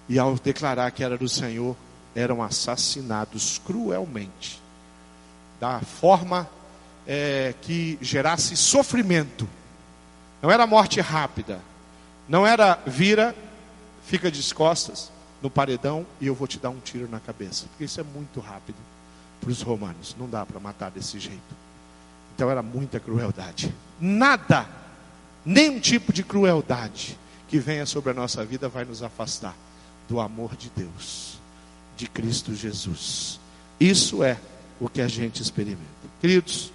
[0.09, 1.77] e ao declarar que era do Senhor,
[2.15, 4.61] eram assassinados cruelmente,
[5.61, 6.49] da forma
[7.07, 9.49] é, que gerasse sofrimento.
[10.43, 11.61] Não era morte rápida,
[12.29, 13.35] não era vira,
[14.07, 15.13] fica de costas
[15.43, 18.41] no paredão e eu vou te dar um tiro na cabeça, porque isso é muito
[18.41, 18.77] rápido
[19.41, 20.15] para os romanos.
[20.19, 21.61] Não dá para matar desse jeito.
[22.35, 23.75] Então era muita crueldade.
[24.01, 24.67] Nada,
[25.45, 27.19] nenhum tipo de crueldade
[27.49, 29.55] que venha sobre a nossa vida vai nos afastar
[30.09, 31.39] do amor de Deus,
[31.97, 33.41] de Cristo Jesus.
[33.79, 34.39] Isso é
[34.81, 35.81] o que a gente experimenta.
[36.21, 36.73] Queridos,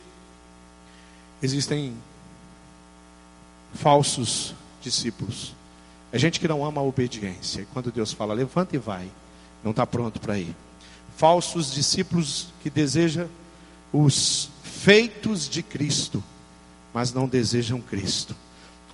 [1.41, 1.95] existem
[3.73, 5.53] falsos discípulos.
[6.11, 7.61] É gente que não ama a obediência.
[7.61, 9.09] E quando Deus fala, levanta e vai,
[9.63, 10.55] não está pronto para ir
[11.15, 13.29] falsos discípulos que desejam
[13.91, 16.23] os feitos de Cristo,
[16.93, 18.35] mas não desejam Cristo.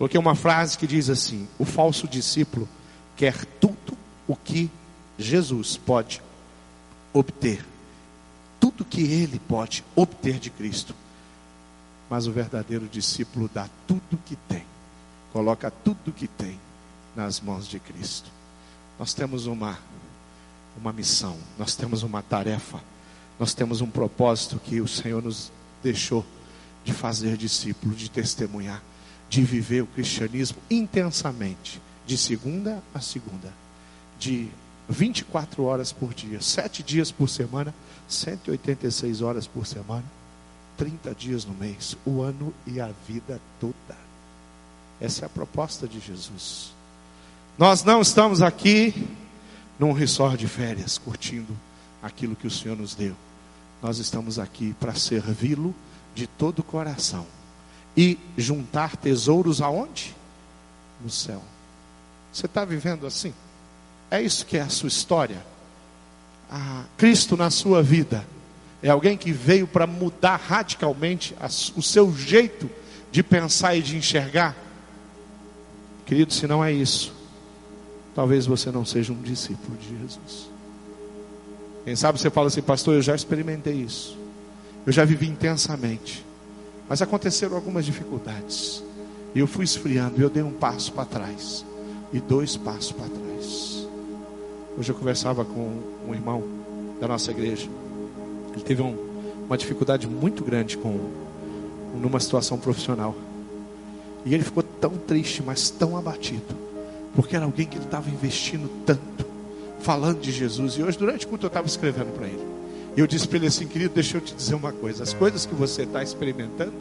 [0.02, 2.68] Coloquei uma frase que diz assim: o falso discípulo
[3.16, 3.96] quer tudo
[4.28, 4.68] o que
[5.16, 6.20] Jesus pode
[7.14, 7.64] obter,
[8.60, 10.96] tudo que ele pode obter de Cristo.
[12.10, 14.66] Mas o verdadeiro discípulo dá tudo que tem,
[15.32, 16.60] coloca tudo que tem
[17.16, 18.32] nas mãos de Cristo.
[18.98, 19.78] Nós temos uma
[20.82, 22.82] uma missão, nós temos uma tarefa,
[23.40, 25.52] nós temos um propósito que o Senhor nos
[25.84, 26.26] deixou
[26.84, 28.82] de fazer discípulo, de testemunhar,
[29.32, 33.54] de viver o cristianismo intensamente, de segunda a segunda,
[34.20, 34.50] de
[34.90, 37.74] 24 horas por dia, 7 dias por semana,
[38.10, 40.04] 186 horas por semana,
[40.76, 43.98] 30 dias no mês, o ano e a vida toda.
[45.00, 46.74] Essa é a proposta de Jesus.
[47.58, 49.08] Nós não estamos aqui
[49.80, 51.58] num resort de férias, curtindo
[52.04, 53.16] aquilo que o Senhor nos deu.
[53.82, 55.74] Nós estamos aqui para servi-lo
[56.14, 57.26] de todo o coração
[57.96, 60.16] e juntar tesouros aonde?
[61.02, 61.42] No céu.
[62.32, 63.34] Você está vivendo assim?
[64.10, 65.44] É isso que é a sua história?
[66.50, 68.26] Ah, Cristo na sua vida
[68.84, 71.36] é alguém que veio para mudar radicalmente
[71.76, 72.70] o seu jeito
[73.12, 74.56] de pensar e de enxergar?
[76.06, 77.14] Querido, se não é isso,
[78.16, 80.50] talvez você não seja um discípulo de Jesus.
[81.86, 84.18] Quem sabe você fala assim, pastor, eu já experimentei isso.
[84.86, 86.26] Eu já vivi intensamente.
[86.92, 88.84] Mas aconteceram algumas dificuldades.
[89.34, 91.64] E eu fui esfriando, e eu dei um passo para trás.
[92.12, 93.88] E dois passos para trás.
[94.78, 96.44] Hoje eu conversava com um irmão
[97.00, 97.70] da nossa igreja.
[98.52, 98.94] Ele teve um,
[99.48, 101.00] uma dificuldade muito grande com
[101.96, 103.16] numa situação profissional.
[104.26, 106.60] E ele ficou tão triste, mas tão abatido
[107.16, 109.26] porque era alguém que ele estava investindo tanto,
[109.80, 110.74] falando de Jesus.
[110.74, 112.61] E hoje, durante o culto, eu estava escrevendo para ele.
[112.96, 115.46] E eu disse para ele assim, querido, deixa eu te dizer uma coisa: as coisas
[115.46, 116.74] que você está experimentando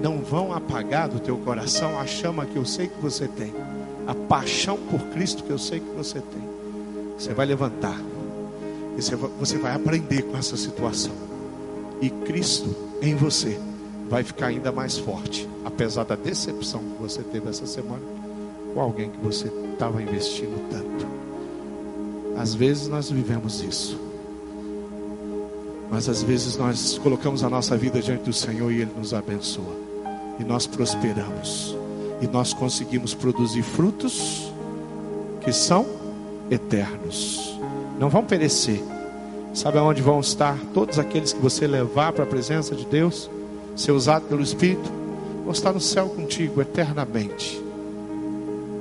[0.00, 3.52] não vão apagar do teu coração a chama que eu sei que você tem,
[4.06, 6.42] a paixão por Cristo que eu sei que você tem.
[7.16, 8.00] Você vai levantar,
[9.38, 11.12] você vai aprender com essa situação,
[12.00, 13.58] e Cristo em você
[14.08, 18.02] vai ficar ainda mais forte, apesar da decepção que você teve essa semana
[18.74, 21.06] com alguém que você estava investindo tanto.
[22.36, 24.11] Às vezes nós vivemos isso.
[25.92, 29.76] Mas às vezes nós colocamos a nossa vida diante do Senhor e Ele nos abençoa.
[30.40, 31.76] E nós prosperamos.
[32.22, 34.50] E nós conseguimos produzir frutos
[35.42, 35.84] que são
[36.50, 37.58] eternos.
[37.98, 38.82] Não vão perecer.
[39.52, 43.30] Sabe aonde vão estar todos aqueles que você levar para a presença de Deus,
[43.76, 44.90] ser usado pelo Espírito?
[45.42, 47.62] Vão estar no céu contigo eternamente.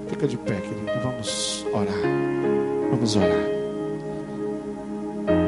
[0.07, 1.03] Fica de pé, querido.
[1.03, 2.89] Vamos orar.
[2.89, 3.51] Vamos orar.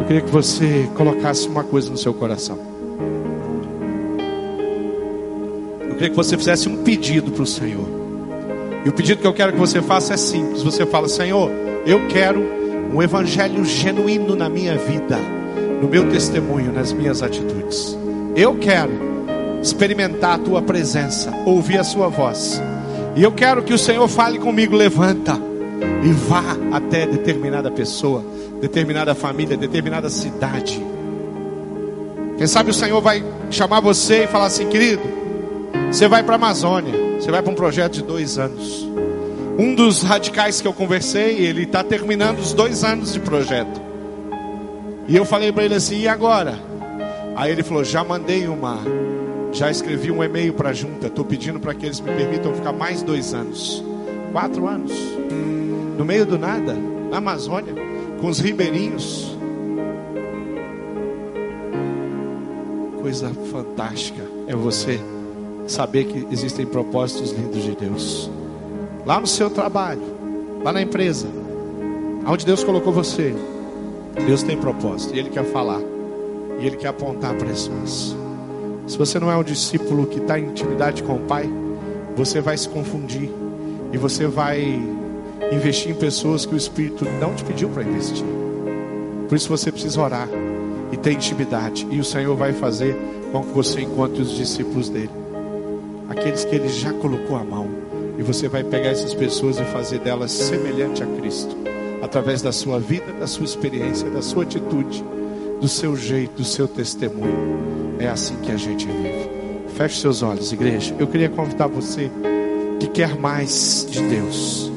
[0.04, 2.60] Eu queria que você colocasse uma coisa no seu coração.
[5.82, 7.88] Eu queria que você fizesse um pedido para o Senhor.
[8.84, 10.62] E o pedido que eu quero que você faça é simples.
[10.62, 11.50] Você fala: Senhor,
[11.86, 12.44] eu quero
[12.94, 15.18] um evangelho genuíno na minha vida,
[15.82, 17.98] no meu testemunho, nas minhas atitudes.
[18.36, 18.92] Eu quero
[19.62, 22.62] experimentar a tua presença, ouvir a sua voz.
[23.16, 25.40] E eu quero que o Senhor fale comigo, levanta
[26.04, 28.22] e vá até determinada pessoa,
[28.64, 30.82] determinada família, determinada cidade.
[32.38, 35.04] Quem sabe o Senhor vai chamar você e falar assim, querido,
[35.92, 38.88] você vai para a Amazônia, você vai para um projeto de dois anos.
[39.60, 43.82] Um dos radicais que eu conversei, ele está terminando os dois anos de projeto.
[45.10, 46.58] E eu falei para ele assim, e agora?
[47.36, 48.80] Aí ele falou, já mandei uma
[49.52, 51.08] já escrevi um e-mail para a junta.
[51.08, 53.84] Estou pedindo para que eles me permitam ficar mais dois anos.
[54.32, 54.94] Quatro anos.
[55.98, 56.74] No meio do nada,
[57.12, 57.83] na Amazônia,
[58.24, 59.38] com os ribeirinhos.
[63.02, 64.98] Coisa fantástica é você
[65.68, 68.32] saber que existem propósitos lindos de Deus.
[69.06, 70.02] Lá no seu trabalho,
[70.64, 71.28] lá na empresa,
[72.26, 73.36] onde Deus colocou você,
[74.26, 75.82] Deus tem propósito e Ele quer falar,
[76.62, 78.16] e Ele quer apontar pessoas.
[78.88, 81.50] Se você não é um discípulo que está em intimidade com o Pai,
[82.16, 83.30] você vai se confundir
[83.92, 84.82] e você vai
[85.52, 88.26] investir em pessoas que o Espírito não te pediu para investir.
[89.28, 90.30] Por isso você precisa orar
[90.92, 92.96] e ter intimidade, e o Senhor vai fazer
[93.32, 95.10] com que você encontre os discípulos dele,
[96.10, 97.68] aqueles que ele já colocou a mão,
[98.18, 101.58] e você vai pegar essas pessoas e fazer delas semelhante a Cristo,
[102.02, 105.04] através da sua vida, da sua experiência, da sua atitude,
[105.60, 107.96] do seu jeito, do seu testemunho.
[107.98, 109.30] É assim que a gente vive.
[109.76, 110.96] Feche seus olhos, igreja.
[111.00, 112.12] Eu queria convidar você
[112.80, 114.73] que quer mais de Deus.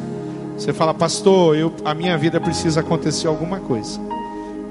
[0.57, 4.01] Você fala, pastor, eu, a minha vida precisa acontecer alguma coisa.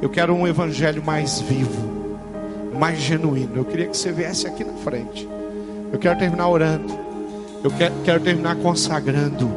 [0.02, 2.10] Eu quero um evangelho mais vivo,
[2.78, 3.58] mais genuíno.
[3.58, 5.30] Eu queria que você viesse aqui na frente.
[5.94, 6.92] Eu quero terminar orando.
[7.64, 9.50] Eu quero, quero terminar consagrando.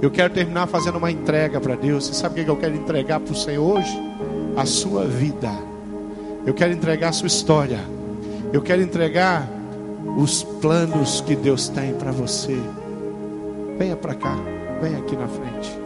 [0.00, 2.06] Eu quero terminar fazendo uma entrega para Deus.
[2.06, 3.98] Você sabe o que eu quero entregar para o Senhor hoje?
[4.56, 5.50] A sua vida.
[6.46, 7.80] Eu quero entregar a sua história.
[8.50, 9.46] Eu quero entregar
[10.16, 12.58] os planos que Deus tem para você.
[13.78, 14.36] Venha para cá,
[14.80, 15.78] venha aqui na frente.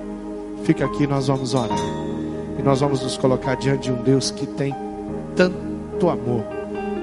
[0.64, 1.78] Fica aqui, nós vamos orar.
[2.58, 4.74] E nós vamos nos colocar diante de um Deus que tem
[5.36, 6.44] tanto amor,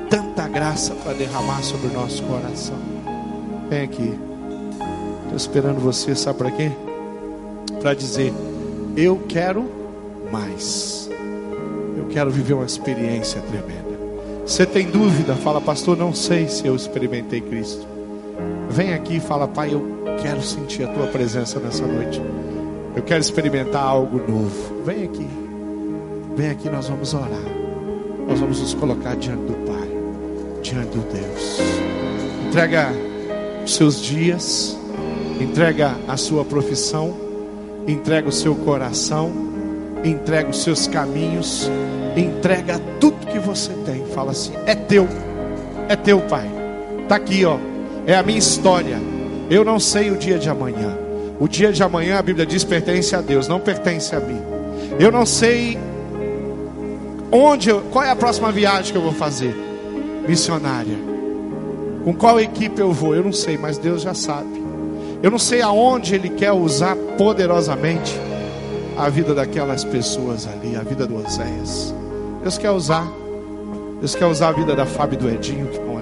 [0.10, 2.78] tanta graça para derramar sobre o nosso coração.
[3.70, 4.20] Vem aqui.
[5.24, 6.72] Estou esperando você, sabe para quê?
[7.82, 8.34] Para dizer:
[8.96, 9.70] Eu quero
[10.32, 11.10] mais.
[11.98, 13.92] Eu quero viver uma experiência tremenda.
[14.46, 15.36] Você tem dúvida?
[15.36, 17.91] Fala, pastor, não sei se eu experimentei Cristo.
[18.72, 19.86] Vem aqui e fala, pai, eu
[20.22, 22.22] quero sentir a tua presença nessa noite.
[22.96, 24.82] Eu quero experimentar algo novo.
[24.86, 25.28] Vem aqui.
[26.38, 27.28] Vem aqui, nós vamos orar.
[28.30, 29.90] Nós vamos nos colocar diante do Pai,
[30.62, 31.60] diante do Deus.
[32.48, 32.94] Entrega
[33.66, 34.78] os seus dias,
[35.42, 37.14] entrega a sua profissão,
[37.86, 39.34] entrega o seu coração,
[40.02, 41.70] entrega os seus caminhos,
[42.16, 44.06] entrega tudo que você tem.
[44.08, 45.10] Fala assim: é teu,
[45.90, 46.50] é teu, Pai.
[47.04, 47.71] Está aqui, ó.
[48.06, 48.98] É a minha história.
[49.50, 50.98] Eu não sei o dia de amanhã.
[51.40, 54.40] O dia de amanhã, a Bíblia diz, pertence a Deus, não pertence a mim.
[55.00, 55.78] Eu não sei
[57.32, 59.56] onde, qual é a próxima viagem que eu vou fazer,
[60.28, 60.98] missionária.
[62.04, 64.62] Com qual equipe eu vou, eu não sei, mas Deus já sabe.
[65.24, 68.20] Eu não sei aonde Ele quer usar poderosamente
[68.98, 71.94] a vida daquelas pessoas ali, a vida do Oséias.
[72.42, 73.08] Deus quer usar.
[74.00, 76.01] Deus quer usar a vida da Fábio e do Edinho que estão.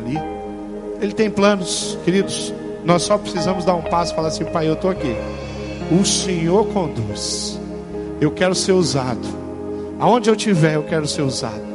[1.02, 2.54] Ele tem planos, queridos.
[2.84, 5.16] Nós só precisamos dar um passo e falar assim: Pai, eu estou aqui.
[5.92, 7.60] O Senhor conduz.
[8.22, 9.28] Eu quero ser usado.
[10.00, 11.70] Aonde eu estiver, eu quero ser usado.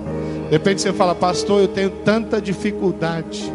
[0.45, 3.53] De repente você fala, pastor, eu tenho tanta dificuldade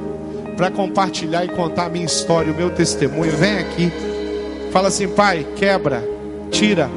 [0.58, 3.32] para compartilhar e contar a minha história, o meu testemunho.
[3.32, 3.92] Vem aqui.
[4.72, 6.04] Fala assim, pai, quebra,
[6.52, 6.90] tira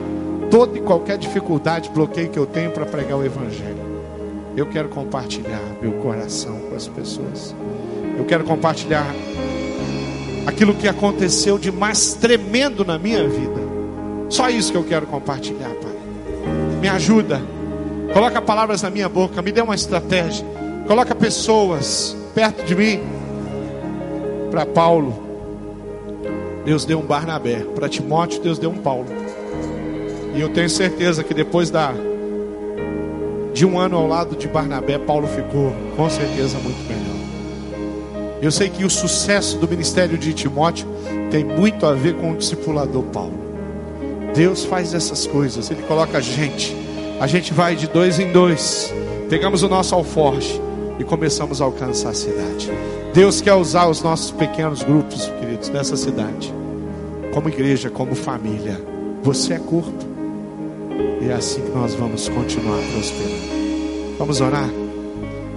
[0.50, 4.02] toda e qualquer dificuldade, bloqueio que eu tenho para pregar o Evangelho.
[4.54, 7.54] Eu quero compartilhar meu coração com as pessoas.
[8.18, 9.06] Eu quero compartilhar
[10.46, 13.60] aquilo que aconteceu de mais tremendo na minha vida.
[14.28, 15.92] Só isso que eu quero compartilhar, Pai.
[16.80, 17.40] Me ajuda.
[18.12, 20.44] Coloca palavras na minha boca, me dê uma estratégia.
[20.86, 23.00] Coloca pessoas perto de mim.
[24.50, 25.14] Para Paulo,
[26.64, 27.64] Deus deu um Barnabé.
[27.74, 29.06] Para Timóteo, Deus deu um Paulo.
[30.34, 31.92] E eu tenho certeza que depois da
[33.52, 37.11] de um ano ao lado de Barnabé, Paulo ficou com certeza muito melhor.
[38.42, 40.88] Eu sei que o sucesso do ministério de Timóteo
[41.30, 43.38] tem muito a ver com o discipulador Paulo.
[44.34, 46.76] Deus faz essas coisas, Ele coloca a gente,
[47.20, 48.92] a gente vai de dois em dois,
[49.30, 50.60] pegamos o nosso alforje
[50.98, 52.68] e começamos a alcançar a cidade.
[53.14, 56.52] Deus quer usar os nossos pequenos grupos, queridos, nessa cidade,
[57.32, 58.80] como igreja, como família.
[59.22, 60.04] Você é corpo.
[61.20, 64.16] E é assim que nós vamos continuar prosperando.
[64.18, 64.81] Vamos orar?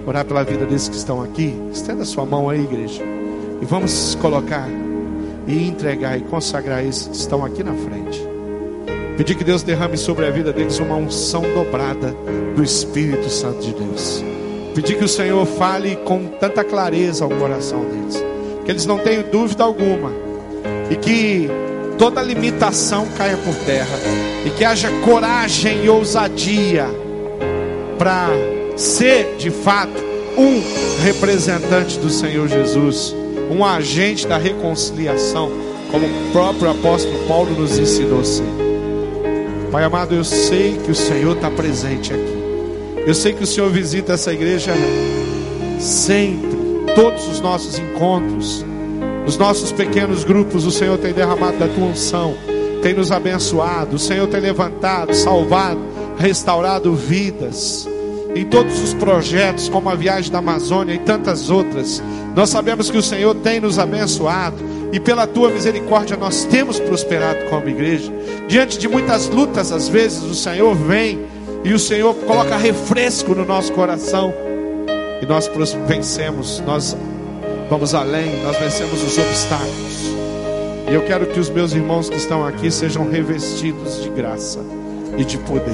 [0.06, 1.54] Orar pela vida desses que estão aqui.
[1.72, 3.02] Estenda sua mão aí, igreja.
[3.60, 4.68] E vamos colocar
[5.48, 8.24] e entregar e consagrar esses que estão aqui na frente.
[9.16, 12.14] Pedir que Deus derrame sobre a vida deles uma unção dobrada
[12.54, 14.22] do Espírito Santo de Deus.
[14.74, 18.22] Pedir que o Senhor fale com tanta clareza ao coração deles.
[18.64, 20.12] Que eles não tenham dúvida alguma.
[20.88, 21.50] E que
[21.98, 23.98] toda limitação caia por terra
[24.44, 26.86] e que haja coragem e ousadia
[27.98, 28.28] para
[28.76, 30.04] ser de fato
[30.36, 30.62] um
[31.02, 33.14] representante do Senhor Jesus,
[33.50, 35.50] um agente da reconciliação,
[35.90, 38.44] como o próprio apóstolo Paulo nos ensinou ser.
[39.72, 42.36] Pai amado, eu sei que o Senhor está presente aqui.
[43.06, 44.72] Eu sei que o Senhor visita essa igreja
[45.78, 46.56] sempre,
[46.94, 48.64] todos os nossos encontros
[49.26, 52.36] os nossos pequenos grupos, o Senhor tem derramado da tua unção,
[52.80, 55.80] tem nos abençoado, o Senhor tem levantado, salvado,
[56.16, 57.88] restaurado vidas.
[58.36, 62.02] Em todos os projetos, como a viagem da Amazônia e tantas outras,
[62.34, 64.58] nós sabemos que o Senhor tem nos abençoado
[64.92, 68.12] e pela tua misericórdia nós temos prosperado como igreja.
[68.46, 71.24] Diante de muitas lutas, às vezes o Senhor vem
[71.64, 74.34] e o Senhor coloca refresco no nosso coração
[75.22, 75.50] e nós
[75.88, 76.94] vencemos, nós
[77.70, 80.14] vamos além, nós vencemos os obstáculos.
[80.90, 84.60] E eu quero que os meus irmãos que estão aqui sejam revestidos de graça
[85.16, 85.72] e de poder.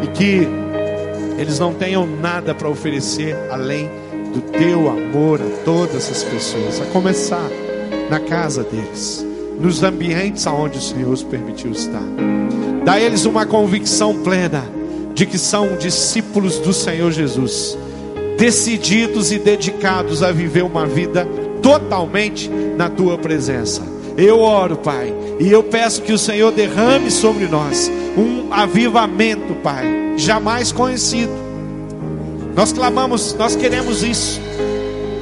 [0.00, 0.61] E que
[1.38, 3.90] eles não tenham nada para oferecer além
[4.32, 7.48] do teu amor a todas as pessoas, a começar
[8.08, 9.26] na casa deles,
[9.60, 12.02] nos ambientes aonde o Senhor os permitiu estar.
[12.84, 14.64] Dá a eles uma convicção plena
[15.14, 17.76] de que são discípulos do Senhor Jesus
[18.42, 21.24] decididos e dedicados a viver uma vida
[21.62, 23.82] totalmente na tua presença.
[24.16, 29.86] Eu oro, Pai, e eu peço que o Senhor derrame sobre nós um avivamento, Pai,
[30.16, 31.32] jamais conhecido.
[32.54, 34.40] Nós clamamos, nós queremos isso.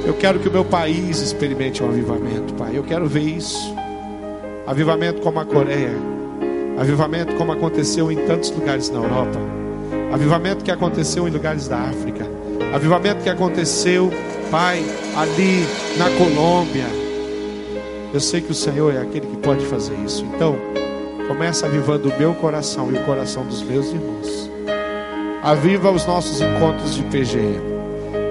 [0.05, 2.71] Eu quero que o meu país experimente um avivamento, Pai.
[2.75, 3.73] Eu quero ver isso.
[4.67, 5.95] Avivamento como a Coreia.
[6.77, 9.39] Avivamento como aconteceu em tantos lugares na Europa.
[10.11, 12.27] Avivamento que aconteceu em lugares da África.
[12.73, 14.11] Avivamento que aconteceu,
[14.49, 14.83] Pai,
[15.15, 15.65] ali
[15.97, 16.87] na Colômbia.
[18.13, 20.25] Eu sei que o Senhor é aquele que pode fazer isso.
[20.35, 20.57] Então,
[21.27, 24.50] começa avivando o meu coração e o coração dos meus irmãos.
[25.43, 27.59] Aviva os nossos encontros de PGM.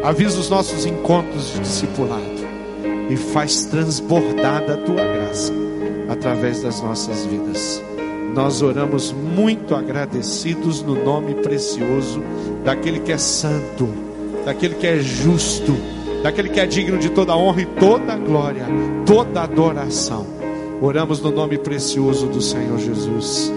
[0.04, 2.40] Avisa os nossos encontros de discipulado
[3.10, 5.52] e faz transbordar da tua graça
[6.08, 7.82] através das nossas vidas.
[8.32, 12.22] Nós oramos muito agradecidos no nome precioso
[12.64, 13.88] daquele que é santo,
[14.44, 15.76] daquele que é justo,
[16.22, 18.66] daquele que é digno de toda honra e toda glória,
[19.04, 20.24] toda adoração.
[20.80, 23.52] Oramos no nome precioso do Senhor Jesus.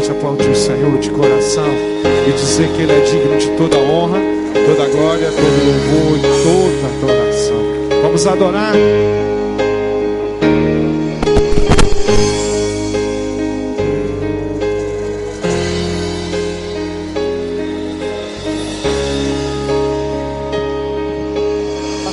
[0.00, 1.68] Pode aplaudir o Senhor de coração
[2.26, 4.18] e dizer que Ele é digno de toda honra,
[4.66, 7.62] toda glória, todo louvor e toda adoração.
[8.02, 8.72] Vamos adorar.